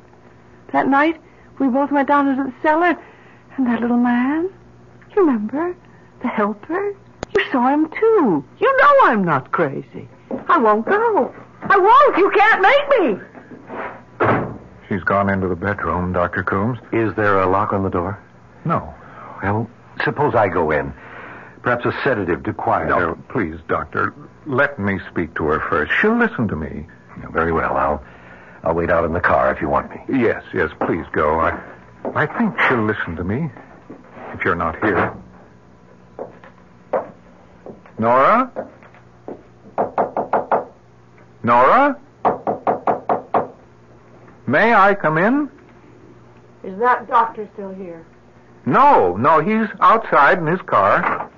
That 0.72 0.86
night, 0.88 1.20
we 1.58 1.66
both 1.68 1.90
went 1.90 2.06
down 2.06 2.28
into 2.28 2.44
the 2.44 2.54
cellar, 2.62 2.96
and 3.56 3.66
that 3.66 3.80
little 3.80 3.96
man, 3.96 4.50
you 5.14 5.22
remember? 5.22 5.74
The 6.22 6.28
helper? 6.28 6.94
You 7.34 7.44
saw 7.50 7.68
him, 7.68 7.88
too. 7.90 8.44
You 8.60 8.76
know 8.76 8.94
I'm 9.02 9.24
not 9.24 9.50
crazy. 9.50 10.08
I 10.48 10.58
won't 10.58 10.86
go. 10.86 11.34
I 11.62 11.76
won't. 11.76 12.18
You 12.18 12.30
can't 12.30 12.62
make 12.62 13.00
me. 13.00 13.18
She's 14.88 15.02
gone 15.02 15.28
into 15.28 15.48
the 15.48 15.56
bedroom, 15.56 16.12
Dr. 16.12 16.44
Coombs. 16.44 16.78
Is 16.92 17.14
there 17.16 17.40
a 17.40 17.50
lock 17.50 17.72
on 17.72 17.82
the 17.82 17.90
door? 17.90 18.22
No. 18.64 18.94
Well, 19.42 19.68
suppose 20.04 20.36
I 20.36 20.48
go 20.48 20.70
in. 20.70 20.92
Perhaps 21.62 21.84
a 21.84 21.92
sedative 22.02 22.42
to 22.44 22.52
quiet 22.54 22.88
her. 22.88 23.00
No, 23.08 23.18
please, 23.28 23.56
Doctor. 23.68 24.14
Let 24.46 24.78
me 24.78 24.98
speak 25.10 25.34
to 25.34 25.44
her 25.46 25.60
first. 25.68 25.92
She'll 26.00 26.16
listen 26.16 26.48
to 26.48 26.56
me. 26.56 26.86
Very 27.32 27.52
well. 27.52 27.76
I'll 27.76 28.02
I'll 28.62 28.74
wait 28.74 28.90
out 28.90 29.04
in 29.04 29.12
the 29.12 29.20
car 29.20 29.52
if 29.52 29.60
you 29.60 29.68
want 29.68 29.90
me. 29.90 30.20
Yes, 30.20 30.42
yes, 30.54 30.70
please 30.80 31.04
go. 31.12 31.40
I, 31.40 31.58
I 32.14 32.26
think 32.26 32.54
she'll 32.68 32.84
listen 32.84 33.16
to 33.16 33.24
me 33.24 33.50
if 34.32 34.44
you're 34.44 34.54
not 34.54 34.82
here. 34.84 35.14
Nora? 37.98 38.50
Nora? 41.42 41.98
May 44.46 44.74
I 44.74 44.94
come 44.94 45.18
in? 45.18 45.50
Is 46.64 46.78
that 46.80 47.08
doctor 47.08 47.48
still 47.54 47.72
here? 47.72 48.04
No, 48.66 49.16
no, 49.16 49.40
he's 49.40 49.68
outside 49.80 50.38
in 50.38 50.46
his 50.46 50.60
car. 50.62 51.30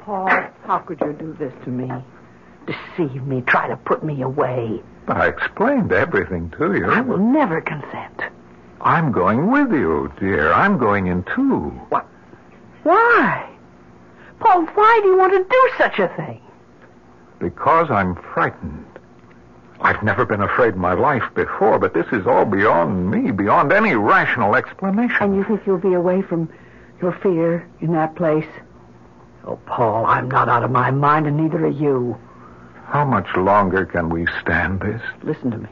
Paul, 0.00 0.28
how 0.64 0.78
could 0.78 1.00
you 1.00 1.12
do 1.12 1.36
this 1.38 1.52
to 1.64 1.70
me? 1.70 1.90
Deceive 2.66 3.22
me, 3.26 3.42
try 3.42 3.68
to 3.68 3.76
put 3.76 4.02
me 4.02 4.22
away. 4.22 4.82
But 5.06 5.16
I 5.16 5.28
explained 5.28 5.92
everything 5.92 6.50
to 6.58 6.74
you. 6.74 6.90
I 6.90 7.00
will 7.00 7.18
never 7.18 7.60
consent. 7.60 8.22
I'm 8.80 9.12
going 9.12 9.50
with 9.50 9.72
you, 9.72 10.12
dear. 10.18 10.52
I'm 10.52 10.78
going 10.78 11.06
in 11.06 11.22
too. 11.34 11.70
What? 11.90 12.06
Why? 12.82 13.46
Paul, 14.38 14.64
why 14.66 15.00
do 15.02 15.08
you 15.08 15.18
want 15.18 15.32
to 15.32 15.44
do 15.44 15.70
such 15.76 15.98
a 15.98 16.08
thing? 16.16 16.40
Because 17.38 17.90
I'm 17.90 18.14
frightened. 18.32 18.86
I've 19.82 20.02
never 20.02 20.24
been 20.24 20.42
afraid 20.42 20.74
in 20.74 20.80
my 20.80 20.92
life 20.94 21.24
before, 21.34 21.78
but 21.78 21.94
this 21.94 22.06
is 22.12 22.26
all 22.26 22.44
beyond 22.44 23.10
me, 23.10 23.30
beyond 23.30 23.72
any 23.72 23.94
rational 23.94 24.54
explanation. 24.54 25.16
And 25.20 25.36
you 25.36 25.44
think 25.44 25.66
you'll 25.66 25.78
be 25.78 25.94
away 25.94 26.22
from 26.22 26.50
your 27.00 27.12
fear 27.12 27.66
in 27.80 27.92
that 27.92 28.14
place? 28.14 28.46
Oh, 29.44 29.58
Paul, 29.66 30.06
I'm 30.06 30.30
not 30.30 30.48
out 30.48 30.62
of 30.64 30.70
my 30.70 30.90
mind, 30.90 31.26
and 31.26 31.36
neither 31.36 31.64
are 31.64 31.70
you. 31.70 32.18
How 32.86 33.04
much 33.04 33.36
longer 33.36 33.86
can 33.86 34.10
we 34.10 34.26
stand 34.40 34.80
this? 34.80 35.00
Listen 35.22 35.50
to 35.52 35.58
me. 35.58 35.68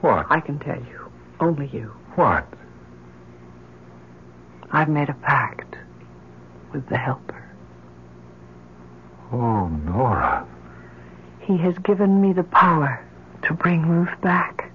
What? 0.00 0.26
I 0.30 0.40
can 0.40 0.58
tell 0.58 0.78
you. 0.78 1.10
Only 1.40 1.66
you. 1.68 1.92
What? 2.14 2.46
I've 4.70 4.88
made 4.88 5.08
a 5.08 5.14
pact 5.14 5.76
with 6.72 6.88
the 6.88 6.96
helper. 6.96 7.44
Oh, 9.32 9.68
Nora. 9.68 10.46
He 11.40 11.56
has 11.58 11.76
given 11.78 12.20
me 12.20 12.32
the 12.32 12.44
power 12.44 13.04
to 13.42 13.54
bring 13.54 13.86
Ruth 13.86 14.20
back. 14.20 14.70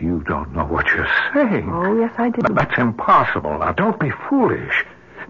You 0.00 0.24
don't 0.26 0.54
know 0.54 0.64
what 0.64 0.86
you're 0.86 1.08
saying. 1.34 1.70
Oh, 1.70 1.98
yes, 1.98 2.12
I 2.16 2.30
do. 2.30 2.40
That's 2.54 2.78
impossible. 2.78 3.58
Now, 3.58 3.72
don't 3.72 4.00
be 4.00 4.10
foolish. 4.28 4.84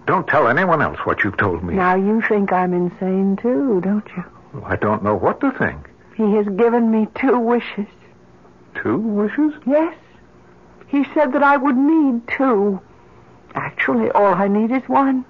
Don't 0.07 0.27
tell 0.27 0.47
anyone 0.47 0.81
else 0.81 0.97
what 1.05 1.23
you've 1.23 1.37
told 1.37 1.63
me. 1.63 1.75
Now 1.75 1.95
you 1.95 2.21
think 2.27 2.51
I'm 2.51 2.73
insane, 2.73 3.37
too, 3.41 3.81
don't 3.81 4.07
you? 4.15 4.23
I 4.65 4.75
don't 4.75 5.03
know 5.03 5.15
what 5.15 5.39
to 5.41 5.51
think. 5.51 5.89
He 6.15 6.35
has 6.35 6.45
given 6.47 6.91
me 6.91 7.07
two 7.15 7.37
wishes. 7.39 7.87
Two 8.75 8.97
wishes? 8.97 9.53
Yes. 9.65 9.95
He 10.87 11.05
said 11.13 11.33
that 11.33 11.43
I 11.43 11.57
would 11.57 11.77
need 11.77 12.27
two. 12.27 12.81
Actually, 13.55 14.11
all 14.11 14.33
I 14.33 14.47
need 14.47 14.71
is 14.71 14.87
one. 14.87 15.25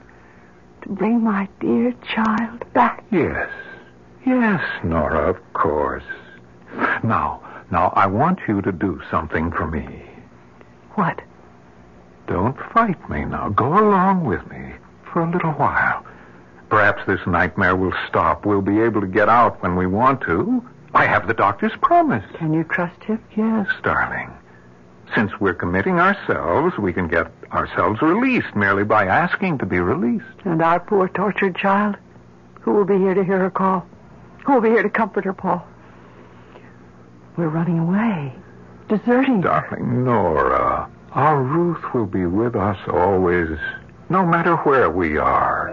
To 0.84 0.90
bring 0.90 1.24
my 1.24 1.48
dear 1.60 1.94
child 2.14 2.66
back. 2.74 3.04
Yes. 3.12 3.50
Yes, 4.26 4.64
Nora, 4.84 5.30
of 5.30 5.54
course. 5.54 6.04
Now, 7.04 7.42
now, 7.72 7.94
I 7.96 8.08
want 8.08 8.40
you 8.48 8.62
to 8.62 8.72
do 8.72 9.02
something 9.10 9.52
for 9.52 9.68
me. 9.68 10.04
What? 10.96 11.22
Don't 12.28 12.58
fight 12.74 13.10
me 13.10 13.26
now. 13.26 13.50
Go 13.50 13.68
along 13.68 14.26
with 14.26 14.46
me 14.50 14.61
for 15.12 15.22
a 15.22 15.32
little 15.32 15.52
while. 15.52 16.06
Perhaps 16.70 17.04
this 17.06 17.20
nightmare 17.28 17.76
will 17.76 17.94
stop. 18.08 18.46
We'll 18.46 18.62
be 18.62 18.80
able 18.80 19.02
to 19.02 19.08
get 19.08 19.30
out 19.30 19.62
when 19.62 19.76
we 19.76 19.88
want 19.88 20.22
to. 20.22 20.66
I 20.94 21.06
have 21.06 21.28
the 21.28 21.34
doctor's 21.34 21.76
promise. 21.82 22.26
Can 22.36 22.54
you 22.54 22.64
trust 22.64 23.04
him? 23.04 23.24
Yes, 23.36 23.68
darling. 23.84 24.32
Since 25.16 25.40
we're 25.40 25.54
committing 25.54 26.00
ourselves, 26.00 26.78
we 26.78 26.94
can 26.94 27.08
get 27.08 27.32
ourselves 27.52 28.02
released 28.02 28.56
merely 28.56 28.86
by 28.86 29.06
asking 29.06 29.58
to 29.58 29.66
be 29.66 29.80
released. 29.80 30.26
And 30.46 30.62
our 30.62 30.80
poor 30.80 31.10
tortured 31.10 31.56
child? 31.56 31.98
Who 32.62 32.72
will 32.72 32.86
be 32.86 32.98
here 32.98 33.14
to 33.14 33.24
hear 33.24 33.40
her 33.40 33.50
call? 33.50 33.86
Who 34.46 34.54
will 34.54 34.62
be 34.62 34.70
here 34.70 34.84
to 34.84 34.90
comfort 34.90 35.26
her, 35.26 35.34
Paul? 35.34 35.66
We're 37.36 37.50
running 37.50 37.80
away. 37.80 38.34
Deserting. 38.88 39.42
Darling 39.42 40.04
Nora, 40.04 40.90
our 41.12 41.42
Ruth 41.42 41.94
will 41.94 42.06
be 42.06 42.26
with 42.26 42.56
us 42.56 42.78
always, 42.88 43.58
no 44.12 44.26
matter 44.26 44.58
where 44.58 44.90
we 44.90 45.18
are. 45.18 45.72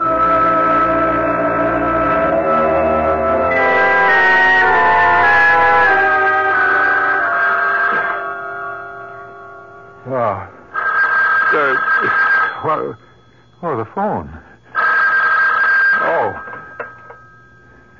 Ah. 10.10 10.48
Uh, 11.52 11.74
what? 12.62 12.96
Oh, 13.62 13.76
the 13.76 13.84
phone. 13.94 14.30
Oh. 16.00 16.32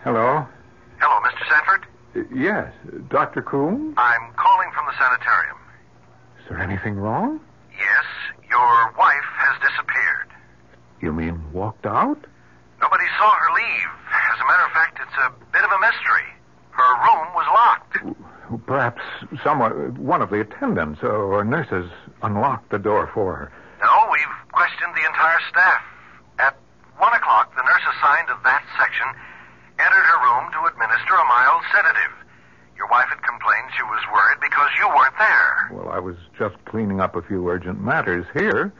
Hello? 0.04 0.46
Hello, 1.00 1.20
Mr. 1.26 1.48
Sanford. 1.50 1.86
Uh, 2.16 2.20
Yes, 2.34 2.72
Dr. 3.10 3.42
Coombe? 3.42 3.94
I'm 3.96 4.32
calling 4.36 4.70
from 4.74 4.86
the 4.86 4.92
sanitarium. 4.98 5.56
Is 6.40 6.48
there 6.48 6.60
anything 6.60 6.94
wrong? 6.96 7.40
Yes, 7.72 8.06
your 8.48 8.92
wife 8.98 9.28
has 9.36 9.60
disappeared. 9.60 10.28
You 11.00 11.12
mean 11.12 11.40
walked 11.52 11.86
out? 11.86 12.18
Nobody 12.80 13.04
saw 13.18 13.30
her 13.30 13.54
leave. 13.54 13.88
As 14.32 14.40
a 14.40 14.46
matter 14.46 14.64
of 14.66 14.72
fact, 14.72 14.98
it's 15.02 15.18
a 15.18 15.30
bit 15.52 15.64
of 15.64 15.70
a 15.70 15.80
mystery. 15.80 16.28
Her 16.70 16.90
room 17.02 17.26
was 17.34 17.46
locked. 17.54 18.66
Perhaps 18.66 19.02
someone, 19.42 19.94
one 19.98 20.22
of 20.22 20.30
the 20.30 20.40
attendants 20.40 21.02
or 21.02 21.44
nurses 21.44 21.90
unlocked 22.22 22.70
the 22.70 22.78
door 22.78 23.10
for 23.12 23.34
her. 23.34 23.52
No, 23.80 24.08
we've 24.10 24.34
questioned 24.52 24.94
the 24.94 25.06
entire 25.06 25.38
staff. 25.50 25.82
At 26.38 26.56
one 26.98 27.12
o'clock, 27.12 27.54
the 27.54 27.62
nurse 27.62 27.82
assigned 27.98 28.28
to 28.28 28.36
that 28.44 28.62
section 28.78 29.06
entered 29.78 30.06
her 30.06 30.18
room 30.22 30.50
to 30.52 30.66
administer 30.66 31.14
a 31.14 31.24
mild 31.26 31.62
sedative. 31.74 32.14
Your 32.76 32.86
wife 32.88 33.06
had 33.10 33.22
complained 33.22 33.70
she 33.76 33.82
was 33.82 34.02
worried 34.12 34.38
because 34.40 34.70
you 34.78 34.88
weren't 34.88 35.18
there. 35.18 35.70
Well, 35.72 35.88
I 35.90 35.98
was 35.98 36.16
just 36.38 36.56
cleaning 36.64 37.00
up 37.00 37.16
a 37.16 37.22
few 37.22 37.48
urgent 37.48 37.82
matters 37.82 38.26
here. 38.34 38.72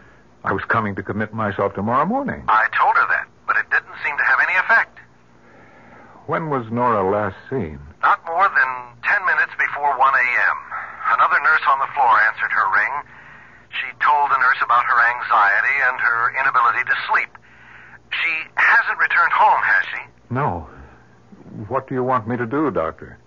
I 0.48 0.52
was 0.56 0.64
coming 0.64 0.96
to 0.96 1.02
commit 1.02 1.34
myself 1.36 1.74
tomorrow 1.74 2.06
morning. 2.08 2.40
I 2.48 2.72
told 2.72 2.96
her 2.96 3.04
that, 3.12 3.28
but 3.46 3.60
it 3.60 3.68
didn't 3.68 3.92
seem 4.00 4.16
to 4.16 4.24
have 4.24 4.40
any 4.40 4.56
effect. 4.56 4.96
When 6.24 6.48
was 6.48 6.64
Nora 6.72 7.04
last 7.04 7.36
seen? 7.52 7.76
Not 8.00 8.24
more 8.24 8.48
than 8.48 8.70
ten 9.04 9.20
minutes 9.28 9.52
before 9.60 9.92
1 9.92 10.00
a.m. 10.00 10.56
Another 11.20 11.36
nurse 11.44 11.60
on 11.68 11.78
the 11.84 11.90
floor 11.92 12.16
answered 12.32 12.48
her 12.48 12.64
ring. 12.72 12.94
She 13.76 13.92
told 14.00 14.32
the 14.32 14.40
nurse 14.40 14.56
about 14.64 14.88
her 14.88 14.96
anxiety 15.20 15.76
and 15.84 16.00
her 16.00 16.32
inability 16.40 16.84
to 16.88 16.96
sleep. 17.12 17.28
She 18.08 18.32
hasn't 18.56 18.98
returned 18.98 19.32
home, 19.36 19.60
has 19.60 19.84
she? 19.92 20.02
No. 20.32 20.64
What 21.68 21.88
do 21.88 21.94
you 21.94 22.04
want 22.04 22.24
me 22.26 22.38
to 22.38 22.46
do, 22.46 22.70
Doctor? 22.70 23.18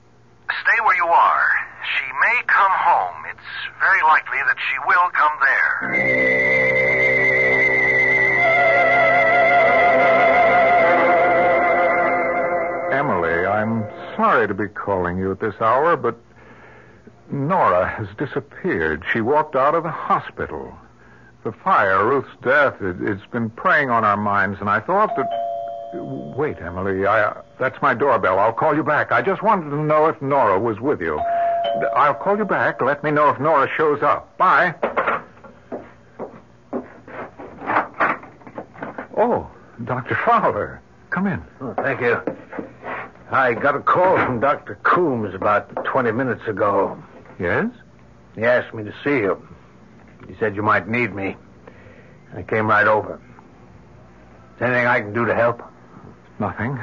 Calling 14.81 15.17
you 15.17 15.31
at 15.31 15.39
this 15.39 15.55
hour, 15.61 15.95
but 15.95 16.17
Nora 17.29 17.87
has 17.87 18.07
disappeared. 18.17 19.03
She 19.13 19.21
walked 19.21 19.55
out 19.55 19.75
of 19.75 19.83
the 19.83 19.91
hospital. 19.91 20.77
The 21.43 21.51
fire, 21.51 22.05
Ruth's 22.05 22.35
death, 22.43 22.81
it, 22.81 22.97
it's 23.01 23.25
been 23.31 23.49
preying 23.49 23.89
on 23.89 24.03
our 24.03 24.17
minds, 24.17 24.59
and 24.59 24.69
I 24.69 24.79
thought 24.79 25.15
that. 25.15 25.29
Wait, 25.93 26.57
Emily, 26.61 27.05
I, 27.05 27.35
that's 27.59 27.81
my 27.81 27.93
doorbell. 27.93 28.39
I'll 28.39 28.53
call 28.53 28.75
you 28.75 28.83
back. 28.83 29.11
I 29.11 29.21
just 29.21 29.43
wanted 29.43 29.69
to 29.71 29.75
know 29.75 30.05
if 30.05 30.21
Nora 30.21 30.57
was 30.59 30.79
with 30.79 31.01
you. 31.01 31.19
I'll 31.95 32.13
call 32.13 32.37
you 32.37 32.45
back. 32.45 32.81
Let 32.81 33.03
me 33.03 33.11
know 33.11 33.29
if 33.29 33.39
Nora 33.39 33.69
shows 33.75 34.01
up. 34.01 34.37
Bye. 34.37 34.73
Oh, 39.17 39.49
Dr. 39.83 40.15
Fowler. 40.25 40.81
Come 41.09 41.27
in. 41.27 41.43
Oh, 41.59 41.73
thank 41.75 41.99
you. 42.01 42.21
I 43.31 43.53
got 43.53 43.75
a 43.75 43.79
call 43.79 44.17
from 44.17 44.41
Dr. 44.41 44.75
Coombs 44.83 45.33
about 45.33 45.85
20 45.85 46.11
minutes 46.11 46.45
ago. 46.47 47.01
Yes? 47.39 47.67
He 48.35 48.43
asked 48.43 48.73
me 48.73 48.83
to 48.83 48.93
see 49.05 49.19
you. 49.19 49.47
He 50.27 50.35
said 50.37 50.53
you 50.53 50.61
might 50.61 50.89
need 50.89 51.15
me. 51.15 51.37
I 52.35 52.41
came 52.43 52.67
right 52.67 52.87
over. 52.87 53.15
Is 53.15 54.59
there 54.59 54.67
anything 54.67 54.87
I 54.87 54.99
can 54.99 55.13
do 55.13 55.25
to 55.25 55.33
help? 55.33 55.61
Nothing. 56.39 56.77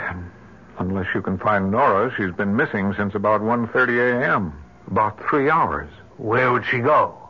Unless 0.79 1.09
you 1.15 1.21
can 1.21 1.37
find 1.39 1.71
Nora, 1.71 2.11
she's 2.17 2.33
been 2.33 2.57
missing 2.57 2.95
since 2.97 3.15
about 3.15 3.43
1.30 3.43 4.23
a.m. 4.23 4.55
About 4.87 5.21
three 5.29 5.51
hours. 5.51 5.91
Where 6.17 6.51
would 6.51 6.65
she 6.65 6.79
go? 6.79 7.29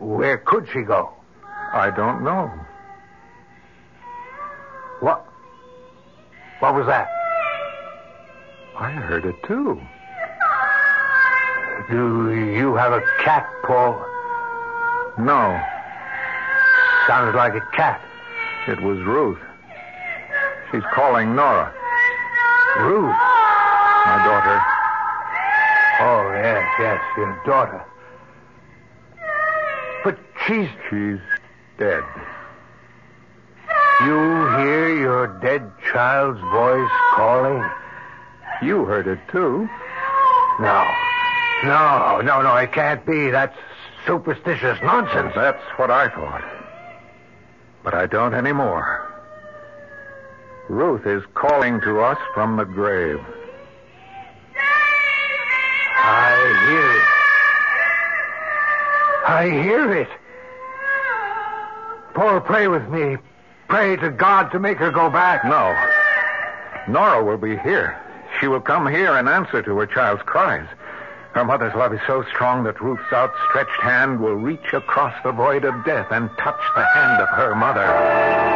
Where 0.00 0.36
could 0.36 0.68
she 0.70 0.82
go? 0.82 1.14
I 1.72 1.90
don't 1.90 2.22
know. 2.22 2.52
What? 5.00 5.26
What 6.60 6.74
was 6.74 6.86
that? 6.86 7.08
I 8.82 8.90
heard 8.90 9.24
it 9.26 9.40
too. 9.44 9.80
Do 11.88 12.34
you 12.34 12.74
have 12.74 12.92
a 12.92 13.00
cat, 13.22 13.48
Paul? 13.62 14.04
No, 15.18 15.60
Sounded 17.06 17.36
like 17.36 17.54
a 17.54 17.60
cat. 17.76 18.00
it 18.66 18.80
was 18.82 18.98
Ruth. 19.00 19.38
She's 20.72 20.82
calling 20.92 21.36
Nora, 21.36 21.72
Ruth. 22.80 23.16
my 24.06 24.18
daughter. 24.26 24.60
Oh, 26.00 26.32
yes, 26.42 26.66
yes, 26.80 27.00
your 27.16 27.40
daughter. 27.46 27.84
But 30.02 30.18
she's. 30.44 30.68
She's 30.90 31.20
dead. 31.78 32.02
You 34.00 34.18
hear 34.58 34.96
your 34.98 35.38
dead 35.40 35.70
child's 35.92 36.40
voice 36.40 36.90
calling? 37.14 37.62
You 38.62 38.84
heard 38.84 39.06
it 39.08 39.18
too. 39.30 39.68
No. 40.60 40.86
No, 41.64 42.20
no, 42.20 42.42
no, 42.42 42.56
it 42.56 42.72
can't 42.72 43.04
be. 43.06 43.30
That's 43.30 43.56
superstitious 44.06 44.78
nonsense. 44.82 45.32
That's 45.34 45.62
what 45.76 45.90
I 45.90 46.08
thought. 46.08 46.44
But 47.82 47.94
I 47.94 48.06
don't 48.06 48.34
anymore. 48.34 49.08
Ruth 50.68 51.06
is 51.06 51.22
calling 51.34 51.80
to 51.82 52.00
us 52.00 52.18
from 52.34 52.56
the 52.56 52.64
grave. 52.64 53.20
I 56.04 56.64
hear 56.68 56.92
it. 56.96 57.02
I 59.28 59.50
hear 59.62 59.92
it. 60.02 60.08
Paul, 62.14 62.40
pray 62.40 62.68
with 62.68 62.88
me. 62.88 63.18
Pray 63.68 63.96
to 63.96 64.10
God 64.10 64.50
to 64.52 64.58
make 64.58 64.78
her 64.78 64.90
go 64.90 65.08
back. 65.10 65.44
No. 65.44 65.74
Nora 66.92 67.24
will 67.24 67.38
be 67.38 67.56
here. 67.58 68.01
She 68.42 68.48
will 68.48 68.60
come 68.60 68.88
here 68.88 69.16
in 69.18 69.28
answer 69.28 69.62
to 69.62 69.78
her 69.78 69.86
child's 69.86 70.24
cries. 70.24 70.66
Her 71.32 71.44
mother's 71.44 71.76
love 71.76 71.94
is 71.94 72.00
so 72.08 72.24
strong 72.24 72.64
that 72.64 72.80
Ruth's 72.80 73.12
outstretched 73.12 73.80
hand 73.80 74.18
will 74.18 74.34
reach 74.34 74.72
across 74.72 75.14
the 75.22 75.30
void 75.30 75.64
of 75.64 75.84
death 75.84 76.08
and 76.10 76.28
touch 76.38 76.60
the 76.74 76.84
hand 76.84 77.22
of 77.22 77.28
her 77.28 77.54
mother. 77.54 78.51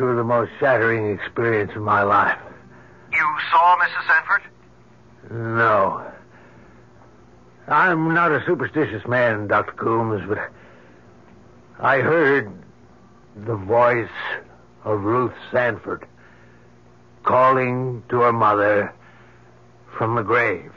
Through 0.00 0.16
the 0.16 0.24
most 0.24 0.50
shattering 0.58 1.12
experience 1.12 1.70
of 1.76 1.82
my 1.82 2.02
life. 2.02 2.38
You 3.12 3.26
saw 3.50 3.76
Mrs. 3.76 4.06
Sanford? 4.08 4.42
No. 5.30 6.10
I'm 7.68 8.14
not 8.14 8.32
a 8.32 8.42
superstitious 8.46 9.06
man, 9.06 9.46
Dr. 9.46 9.72
Coombs, 9.72 10.22
but 10.26 10.38
I 11.78 11.98
heard 11.98 12.50
the 13.44 13.56
voice 13.56 14.08
of 14.84 15.02
Ruth 15.02 15.34
Sanford 15.52 16.06
calling 17.22 18.02
to 18.08 18.22
her 18.22 18.32
mother 18.32 18.94
from 19.98 20.14
the 20.14 20.22
grave. 20.22 20.72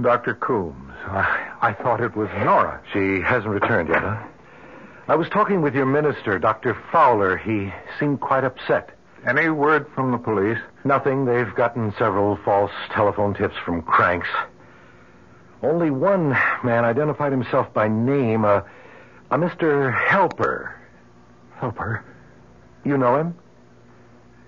Dr. 0.00 0.34
Coombs. 0.34 0.92
I, 1.06 1.52
I 1.62 1.72
thought 1.72 2.00
it 2.00 2.14
was 2.16 2.28
Nora. 2.44 2.80
She 2.92 3.20
hasn't 3.20 3.48
returned 3.52 3.88
yet, 3.88 4.02
huh? 4.02 4.22
I 5.08 5.14
was 5.16 5.28
talking 5.28 5.62
with 5.62 5.74
your 5.74 5.86
minister, 5.86 6.38
Dr. 6.38 6.76
Fowler. 6.92 7.36
He 7.36 7.72
seemed 7.98 8.20
quite 8.20 8.44
upset. 8.44 8.90
Any 9.26 9.48
word 9.48 9.86
from 9.94 10.10
the 10.10 10.18
police? 10.18 10.58
Nothing. 10.84 11.24
They've 11.24 11.54
gotten 11.54 11.94
several 11.98 12.36
false 12.44 12.72
telephone 12.92 13.34
tips 13.34 13.56
from 13.64 13.82
cranks. 13.82 14.28
Only 15.62 15.90
one 15.90 16.36
man 16.62 16.84
identified 16.84 17.32
himself 17.32 17.72
by 17.72 17.88
name, 17.88 18.44
a, 18.44 18.64
a 19.30 19.38
Mr. 19.38 19.92
Helper. 20.08 20.74
Helper? 21.56 22.04
You 22.84 22.98
know 22.98 23.16
him? 23.16 23.34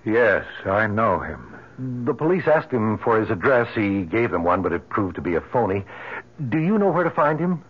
Yes, 0.05 0.45
I 0.65 0.87
know 0.87 1.19
him. 1.19 1.48
The 1.79 2.13
police 2.13 2.43
asked 2.45 2.71
him 2.71 2.97
for 2.97 3.19
his 3.19 3.29
address. 3.29 3.73
He 3.73 4.03
gave 4.03 4.31
them 4.31 4.43
one, 4.43 4.61
but 4.61 4.73
it 4.73 4.89
proved 4.89 5.15
to 5.15 5.21
be 5.21 5.35
a 5.35 5.41
phony. 5.41 5.85
Do 6.49 6.57
you 6.57 6.77
know 6.77 6.91
where 6.91 7.05
to 7.05 7.09
find 7.09 7.39
him? 7.39 7.63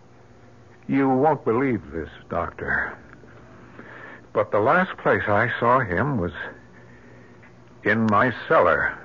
You 0.88 1.08
won't 1.08 1.44
believe 1.44 1.92
this, 1.92 2.08
Doctor. 2.28 2.98
But 4.32 4.50
the 4.50 4.58
last 4.58 4.96
place 4.98 5.22
I 5.28 5.52
saw 5.60 5.78
him 5.78 6.18
was 6.18 6.32
in 7.84 8.06
my 8.06 8.32
cellar. 8.48 8.98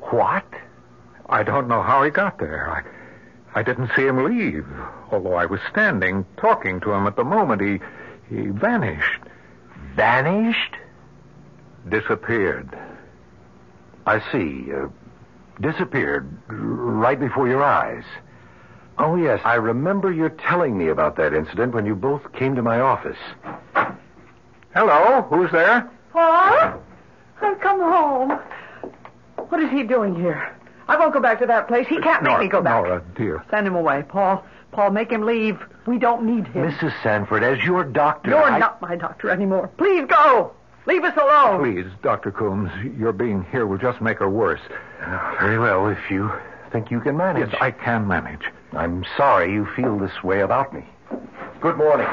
What? 0.00 0.46
I 1.28 1.44
don't 1.44 1.68
know 1.68 1.82
how 1.82 2.02
he 2.02 2.10
got 2.10 2.38
there. 2.40 2.68
I, 3.54 3.60
I 3.60 3.62
didn't 3.62 3.92
see 3.94 4.06
him 4.06 4.24
leave, 4.24 4.66
although 5.12 5.34
I 5.34 5.46
was 5.46 5.60
standing 5.70 6.26
talking 6.36 6.80
to 6.80 6.92
him 6.92 7.06
at 7.06 7.14
the 7.14 7.24
moment 7.24 7.62
he 7.62 7.78
he 8.28 8.48
vanished. 8.48 9.22
Vanished? 9.94 10.76
Disappeared. 11.88 12.76
I 14.06 14.20
see. 14.32 14.66
Uh, 14.72 14.88
disappeared 15.60 16.28
right 16.48 17.18
before 17.20 17.48
your 17.48 17.62
eyes. 17.62 18.04
Oh, 18.98 19.16
yes. 19.16 19.40
I 19.44 19.54
remember 19.54 20.10
your 20.12 20.30
telling 20.30 20.76
me 20.76 20.88
about 20.88 21.16
that 21.16 21.32
incident 21.34 21.74
when 21.74 21.86
you 21.86 21.94
both 21.94 22.32
came 22.32 22.54
to 22.56 22.62
my 22.62 22.80
office. 22.80 23.18
Hello, 24.74 25.22
who's 25.22 25.50
there? 25.50 25.90
Paul? 26.12 26.82
I've 27.42 27.60
come 27.60 27.80
home. 27.80 28.38
What 29.48 29.60
is 29.60 29.70
he 29.70 29.82
doing 29.82 30.14
here? 30.14 30.54
I 30.88 30.96
won't 30.98 31.12
go 31.12 31.20
back 31.20 31.38
to 31.40 31.46
that 31.46 31.68
place. 31.68 31.86
He 31.88 31.98
can't 32.00 32.22
make 32.22 32.30
Nora, 32.32 32.42
me 32.44 32.48
go 32.48 32.62
back. 32.62 32.82
Nora, 32.84 33.02
dear. 33.16 33.44
Send 33.50 33.66
him 33.66 33.74
away, 33.74 34.02
Paul. 34.08 34.44
Paul, 34.72 34.90
make 34.90 35.10
him 35.10 35.22
leave. 35.22 35.58
We 35.86 35.98
don't 35.98 36.24
need 36.24 36.46
him. 36.48 36.70
Mrs. 36.70 36.92
Sanford, 37.02 37.42
as 37.42 37.62
your 37.64 37.84
doctor. 37.84 38.30
You're 38.30 38.42
I- 38.42 38.58
not 38.58 38.80
my 38.80 38.96
doctor 38.96 39.30
anymore. 39.30 39.68
Please 39.76 40.06
go. 40.08 40.52
Leave 40.86 41.04
us 41.04 41.16
alone. 41.16 41.60
Please, 41.60 41.90
Dr. 42.02 42.30
Coombs, 42.30 42.70
your 42.98 43.12
being 43.12 43.44
here 43.50 43.66
will 43.66 43.78
just 43.78 44.00
make 44.00 44.18
her 44.18 44.30
worse. 44.30 44.60
Very 45.38 45.58
well, 45.58 45.88
if 45.88 46.10
you 46.10 46.30
think 46.72 46.90
you 46.90 47.00
can 47.00 47.16
manage. 47.16 47.50
Yes, 47.52 47.60
I 47.60 47.70
can 47.70 48.06
manage. 48.06 48.42
I'm 48.72 49.04
sorry 49.16 49.52
you 49.52 49.66
feel 49.76 49.98
this 49.98 50.22
way 50.22 50.40
about 50.40 50.72
me. 50.72 50.84
Good 51.60 51.76
morning. 51.76 52.06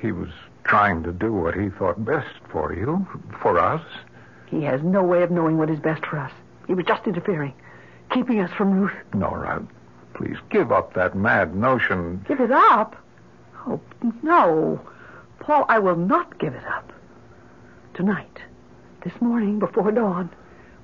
He 0.00 0.12
was 0.12 0.30
trying 0.64 1.02
to 1.02 1.12
do 1.12 1.32
what 1.32 1.54
he 1.54 1.68
thought 1.70 2.04
best 2.04 2.28
for 2.50 2.72
you, 2.72 3.06
for 3.42 3.58
us. 3.58 3.82
He 4.46 4.62
has 4.62 4.82
no 4.82 5.02
way 5.02 5.22
of 5.22 5.30
knowing 5.30 5.58
what 5.58 5.70
is 5.70 5.80
best 5.80 6.06
for 6.06 6.18
us. 6.18 6.32
He 6.66 6.74
was 6.74 6.86
just 6.86 7.06
interfering, 7.06 7.52
keeping 8.10 8.40
us 8.40 8.50
from 8.56 8.72
Ruth. 8.80 8.92
Nora, 9.12 9.66
please 10.14 10.36
give 10.50 10.72
up 10.72 10.94
that 10.94 11.16
mad 11.16 11.54
notion. 11.54 12.24
Give 12.28 12.40
it 12.40 12.52
up? 12.52 12.96
Oh, 13.68 13.80
no. 14.22 14.80
Paul, 15.40 15.66
I 15.68 15.78
will 15.78 15.96
not 15.96 16.38
give 16.38 16.54
it 16.54 16.64
up. 16.64 16.90
Tonight, 17.94 18.38
this 19.04 19.12
morning, 19.20 19.58
before 19.58 19.90
dawn, 19.92 20.30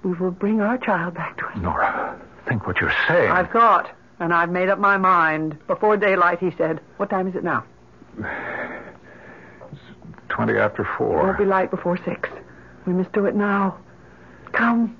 we 0.03 0.13
will 0.13 0.31
bring 0.31 0.61
our 0.61 0.77
child 0.79 1.15
back 1.15 1.39
to 1.39 1.47
us. 1.47 1.57
Nora, 1.57 2.21
think 2.47 2.67
what 2.67 2.81
you're 2.81 2.93
saying. 3.09 3.31
I've 3.31 3.51
thought, 3.51 3.91
and 4.19 4.35
I've 4.35 4.51
made 4.51 4.69
up 4.69 4.79
my 4.79 4.97
mind. 4.97 5.57
Before 5.67 5.97
daylight, 5.97 6.41
he 6.41 6.51
said. 6.59 6.81
What 6.99 7.09
time 7.11 7.27
is 7.27 7.35
it 7.35 7.45
now? 7.45 7.65
Twenty 10.29 10.57
after 10.59 10.87
4. 10.99 11.21
It 11.21 11.25
won't 11.25 11.39
be 11.39 11.45
light 11.45 11.71
before 11.71 11.97
six. 12.05 12.29
We 12.87 12.93
must 12.93 13.13
do 13.13 13.25
it 13.27 13.35
now. 13.35 13.79
Come. 14.53 14.97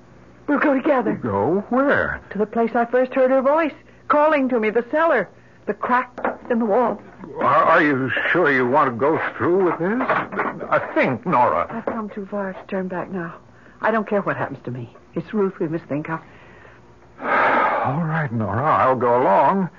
We'll 0.47 0.59
go 0.59 0.73
together. 0.73 1.13
Go 1.13 1.65
where? 1.69 2.21
To 2.31 2.37
the 2.37 2.45
place 2.45 2.71
I 2.75 2.85
first 2.85 3.13
heard 3.13 3.31
her 3.31 3.41
voice, 3.41 3.73
calling 4.07 4.47
to 4.49 4.59
me, 4.59 4.69
the 4.69 4.85
cellar, 4.91 5.29
the 5.65 5.73
crack 5.73 6.11
in 6.49 6.59
the 6.59 6.65
wall. 6.65 7.01
Are, 7.39 7.63
are 7.63 7.83
you 7.83 8.09
sure 8.31 8.51
you 8.51 8.67
want 8.67 8.91
to 8.91 8.97
go 8.97 9.19
through 9.37 9.65
with 9.65 9.79
this? 9.79 10.01
I 10.69 10.79
think, 10.93 11.25
Nora. 11.25 11.67
I've 11.69 11.85
come 11.85 12.09
too 12.09 12.25
far 12.25 12.53
to 12.53 12.63
turn 12.67 12.87
back 12.87 13.11
now. 13.11 13.35
I 13.81 13.91
don't 13.91 14.07
care 14.07 14.21
what 14.21 14.37
happens 14.37 14.59
to 14.65 14.71
me. 14.71 14.95
It's 15.13 15.33
Ruth 15.33 15.59
we 15.59 15.67
must 15.67 15.85
think 15.85 16.09
of. 16.09 16.19
All 17.19 18.03
right, 18.03 18.29
Nora, 18.31 18.63
I'll 18.63 18.95
go 18.95 19.21
along. 19.21 19.69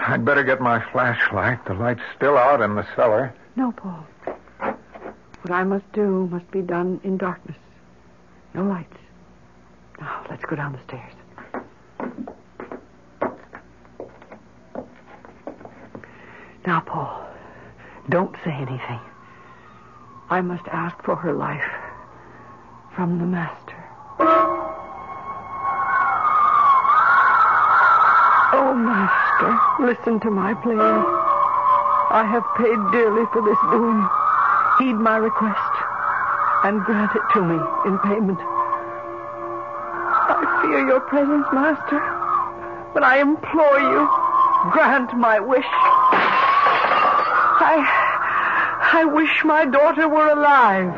I'd 0.00 0.24
better 0.24 0.42
get 0.42 0.60
my 0.60 0.84
flashlight. 0.92 1.64
The 1.64 1.74
light's 1.74 2.00
still 2.16 2.36
out 2.36 2.60
in 2.60 2.74
the 2.74 2.86
cellar. 2.94 3.34
No, 3.56 3.72
Paul. 3.72 4.06
What 4.58 5.50
I 5.50 5.64
must 5.64 5.90
do 5.92 6.28
must 6.30 6.50
be 6.50 6.62
done 6.62 7.00
in 7.04 7.16
darkness. 7.16 7.56
No 8.54 8.64
lights. 8.64 8.96
Now, 10.00 10.24
let's 10.30 10.44
go 10.44 10.56
down 10.56 10.72
the 10.72 10.80
stairs. 10.86 11.12
Now, 16.68 16.80
Paul, 16.80 17.24
don't 18.10 18.36
say 18.44 18.52
anything. 18.52 19.00
I 20.28 20.42
must 20.42 20.68
ask 20.68 21.02
for 21.02 21.16
her 21.16 21.32
life 21.32 21.64
from 22.94 23.18
the 23.18 23.24
Master. 23.24 23.82
Oh, 28.52 28.74
Master, 28.76 29.58
listen 29.80 30.20
to 30.20 30.30
my 30.30 30.52
plea. 30.60 30.76
I 30.76 32.28
have 32.28 32.44
paid 32.58 32.76
dearly 32.92 33.24
for 33.32 33.40
this 33.40 33.56
doing. 33.72 34.04
Heed 34.76 35.00
my 35.00 35.16
request 35.16 35.72
and 36.64 36.84
grant 36.84 37.16
it 37.16 37.24
to 37.32 37.40
me 37.40 37.56
in 37.88 37.98
payment. 38.00 38.40
I 40.28 40.44
fear 40.60 40.86
your 40.86 41.00
presence, 41.00 41.46
Master, 41.50 41.98
but 42.92 43.02
I 43.02 43.22
implore 43.22 43.80
you, 43.80 44.06
grant 44.70 45.16
my 45.16 45.40
wish. 45.40 45.64
I, 47.70 49.00
I 49.00 49.04
wish 49.04 49.44
my 49.44 49.66
daughter 49.66 50.08
were 50.08 50.30
alive 50.30 50.90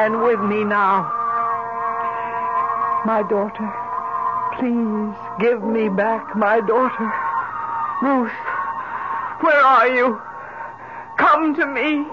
and 0.00 0.22
with 0.22 0.40
me 0.40 0.64
now. 0.64 1.04
My 3.04 3.22
daughter, 3.28 3.68
please 4.56 5.14
give 5.38 5.62
me 5.62 5.90
back 5.90 6.34
my 6.34 6.60
daughter. 6.60 7.12
Ruth, 8.00 8.32
where 9.42 9.60
are 9.60 9.88
you? 9.88 10.18
Come 11.18 11.54
to 11.56 11.66
me. 11.66 12.06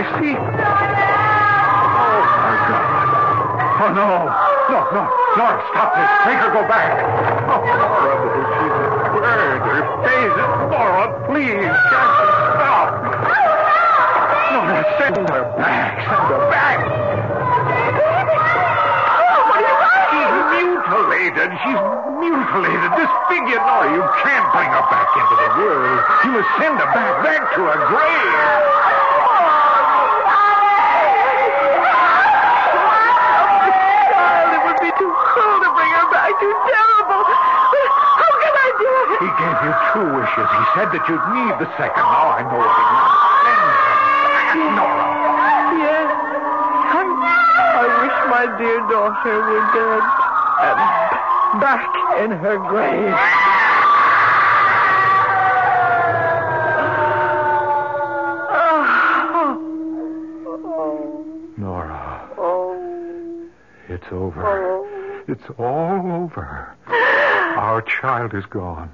See? 0.00 0.32
Oh, 0.32 0.48
my 2.40 2.56
God. 2.72 2.96
Oh, 3.80 3.92
no. 3.92 4.32
No, 4.72 4.80
no. 4.96 5.02
Nora, 5.36 5.60
stop 5.68 5.92
this. 5.92 6.08
Make 6.24 6.40
her 6.40 6.52
go 6.56 6.62
back. 6.64 7.04
Oh, 7.52 7.60
Nora, 7.60 8.16
she's 8.48 8.72
a 8.72 9.12
bird. 9.12 9.60
Her 9.60 9.84
face 10.08 10.32
is 10.40 10.52
Nora, 10.72 11.04
please. 11.28 11.68
Can't 11.68 12.12
you 12.16 12.32
stop? 12.56 12.96
Nora, 14.56 14.80
send 14.96 15.20
her 15.28 15.44
back. 15.60 16.00
Send 16.00 16.32
her 16.32 16.48
back. 16.48 16.80
She's 20.10 20.32
mutilated. 20.48 21.50
She's 21.60 21.82
mutilated, 22.24 22.90
disfigured. 22.96 23.62
No, 23.68 23.84
you 23.84 24.00
can't 24.24 24.48
bring 24.56 24.70
her 24.70 24.86
back 24.88 25.12
into 25.12 25.34
the 25.44 25.48
world. 25.60 26.00
You 26.24 26.30
must 26.40 26.48
send 26.56 26.80
her 26.80 26.88
back, 26.88 27.20
back 27.20 27.52
to 27.52 27.60
her 27.68 27.80
grave. 27.84 28.69
The 41.60 41.68
second. 41.76 42.00
Now 42.00 42.32
I 42.32 42.40
know 42.40 42.56
wants. 42.56 43.20
Send 44.48 44.74
Nora. 44.80 45.08
Yes. 45.76 46.08
I, 46.88 47.04
I 47.04 47.86
wish 48.00 48.16
my 48.32 48.44
dear 48.56 48.80
daughter 48.88 49.36
were 49.44 49.66
dead 49.76 50.02
and 50.64 50.80
back 51.60 51.84
in 52.24 52.30
her 52.32 52.56
grave. 52.56 53.12
Nora, 61.56 62.28
Oh, 62.38 63.48
it's 63.88 64.06
over. 64.10 64.84
It's 65.28 65.44
all 65.58 66.12
over. 66.12 66.74
Our 66.88 67.82
child 67.82 68.34
is 68.34 68.46
gone. 68.46 68.90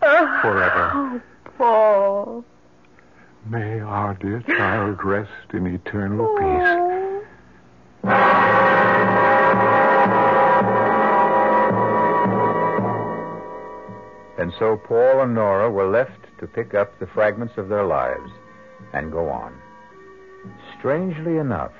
Forever. 0.00 1.22
Paul. 1.60 2.42
May 3.44 3.80
our 3.80 4.14
dear 4.14 4.40
child 4.40 5.04
rest 5.04 5.52
in 5.52 5.66
eternal 5.66 6.26
peace. 6.38 7.26
And 14.38 14.54
so 14.58 14.78
Paul 14.78 15.20
and 15.20 15.34
Nora 15.34 15.70
were 15.70 15.90
left 15.90 16.38
to 16.38 16.46
pick 16.46 16.72
up 16.72 16.98
the 16.98 17.06
fragments 17.06 17.58
of 17.58 17.68
their 17.68 17.84
lives 17.84 18.32
and 18.94 19.12
go 19.12 19.28
on. 19.28 19.52
Strangely 20.78 21.36
enough, 21.36 21.72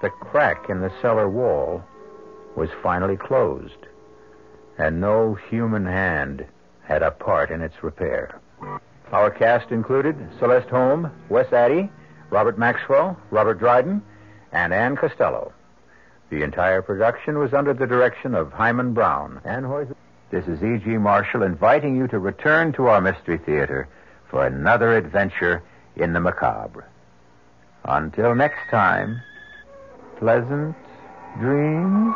the 0.00 0.08
crack 0.08 0.70
in 0.70 0.80
the 0.80 0.92
cellar 1.02 1.28
wall 1.28 1.84
was 2.56 2.70
finally 2.82 3.18
closed, 3.18 3.86
and 4.78 4.98
no 4.98 5.34
human 5.34 5.84
hand 5.84 6.46
had 6.84 7.02
a 7.02 7.10
part 7.10 7.50
in 7.50 7.60
its 7.60 7.82
repair. 7.82 8.40
Our 9.12 9.30
cast 9.30 9.72
included 9.72 10.16
Celeste 10.38 10.68
Holm, 10.68 11.10
Wes 11.28 11.52
Addy, 11.52 11.90
Robert 12.30 12.58
Maxwell, 12.58 13.18
Robert 13.30 13.58
Dryden, 13.58 14.02
and 14.52 14.72
Ann 14.72 14.96
Costello. 14.96 15.52
The 16.30 16.42
entire 16.42 16.80
production 16.80 17.38
was 17.38 17.52
under 17.52 17.74
the 17.74 17.88
direction 17.88 18.36
of 18.36 18.52
Himan 18.52 18.94
Brown. 18.94 19.40
Hoyt. 19.44 19.88
This 20.30 20.46
is 20.46 20.62
E.G. 20.62 20.90
Marshall 20.98 21.42
inviting 21.42 21.96
you 21.96 22.06
to 22.06 22.20
return 22.20 22.72
to 22.74 22.86
our 22.86 23.00
Mystery 23.00 23.38
Theater 23.38 23.88
for 24.28 24.46
another 24.46 24.96
adventure 24.96 25.60
in 25.96 26.12
the 26.12 26.20
macabre. 26.20 26.84
Until 27.84 28.36
next 28.36 28.70
time, 28.70 29.20
pleasant 30.18 30.76
dreams. 31.40 32.14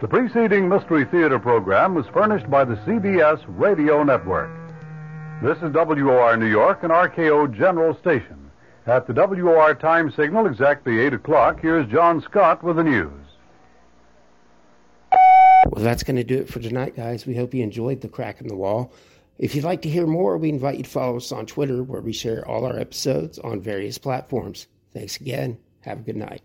The 0.00 0.08
preceding 0.08 0.66
Mystery 0.66 1.04
Theater 1.04 1.38
program 1.38 1.94
was 1.94 2.06
furnished 2.06 2.48
by 2.48 2.64
the 2.64 2.76
CBS 2.76 3.44
Radio 3.46 4.02
Network. 4.02 4.50
This 5.42 5.58
is 5.58 5.74
WOR 5.74 6.38
New 6.38 6.46
York 6.46 6.82
and 6.82 6.90
RKO 6.90 7.54
General 7.54 7.94
Station. 7.98 8.50
At 8.86 9.06
the 9.06 9.12
WOR 9.12 9.74
time 9.74 10.10
signal 10.10 10.46
exactly 10.46 11.00
8 11.00 11.12
o'clock, 11.12 11.60
here's 11.60 11.86
John 11.92 12.22
Scott 12.22 12.62
with 12.64 12.76
the 12.76 12.82
news. 12.82 13.12
Well, 15.66 15.84
that's 15.84 16.02
going 16.02 16.16
to 16.16 16.24
do 16.24 16.38
it 16.38 16.48
for 16.48 16.60
tonight, 16.60 16.96
guys. 16.96 17.26
We 17.26 17.36
hope 17.36 17.52
you 17.52 17.62
enjoyed 17.62 18.00
The 18.00 18.08
Crack 18.08 18.40
in 18.40 18.48
the 18.48 18.56
Wall. 18.56 18.94
If 19.36 19.54
you'd 19.54 19.64
like 19.64 19.82
to 19.82 19.90
hear 19.90 20.06
more, 20.06 20.38
we 20.38 20.48
invite 20.48 20.78
you 20.78 20.84
to 20.84 20.90
follow 20.90 21.18
us 21.18 21.30
on 21.30 21.44
Twitter, 21.44 21.82
where 21.82 22.00
we 22.00 22.14
share 22.14 22.48
all 22.48 22.64
our 22.64 22.78
episodes 22.78 23.38
on 23.38 23.60
various 23.60 23.98
platforms. 23.98 24.66
Thanks 24.94 25.20
again. 25.20 25.58
Have 25.82 25.98
a 25.98 26.02
good 26.02 26.16
night. 26.16 26.40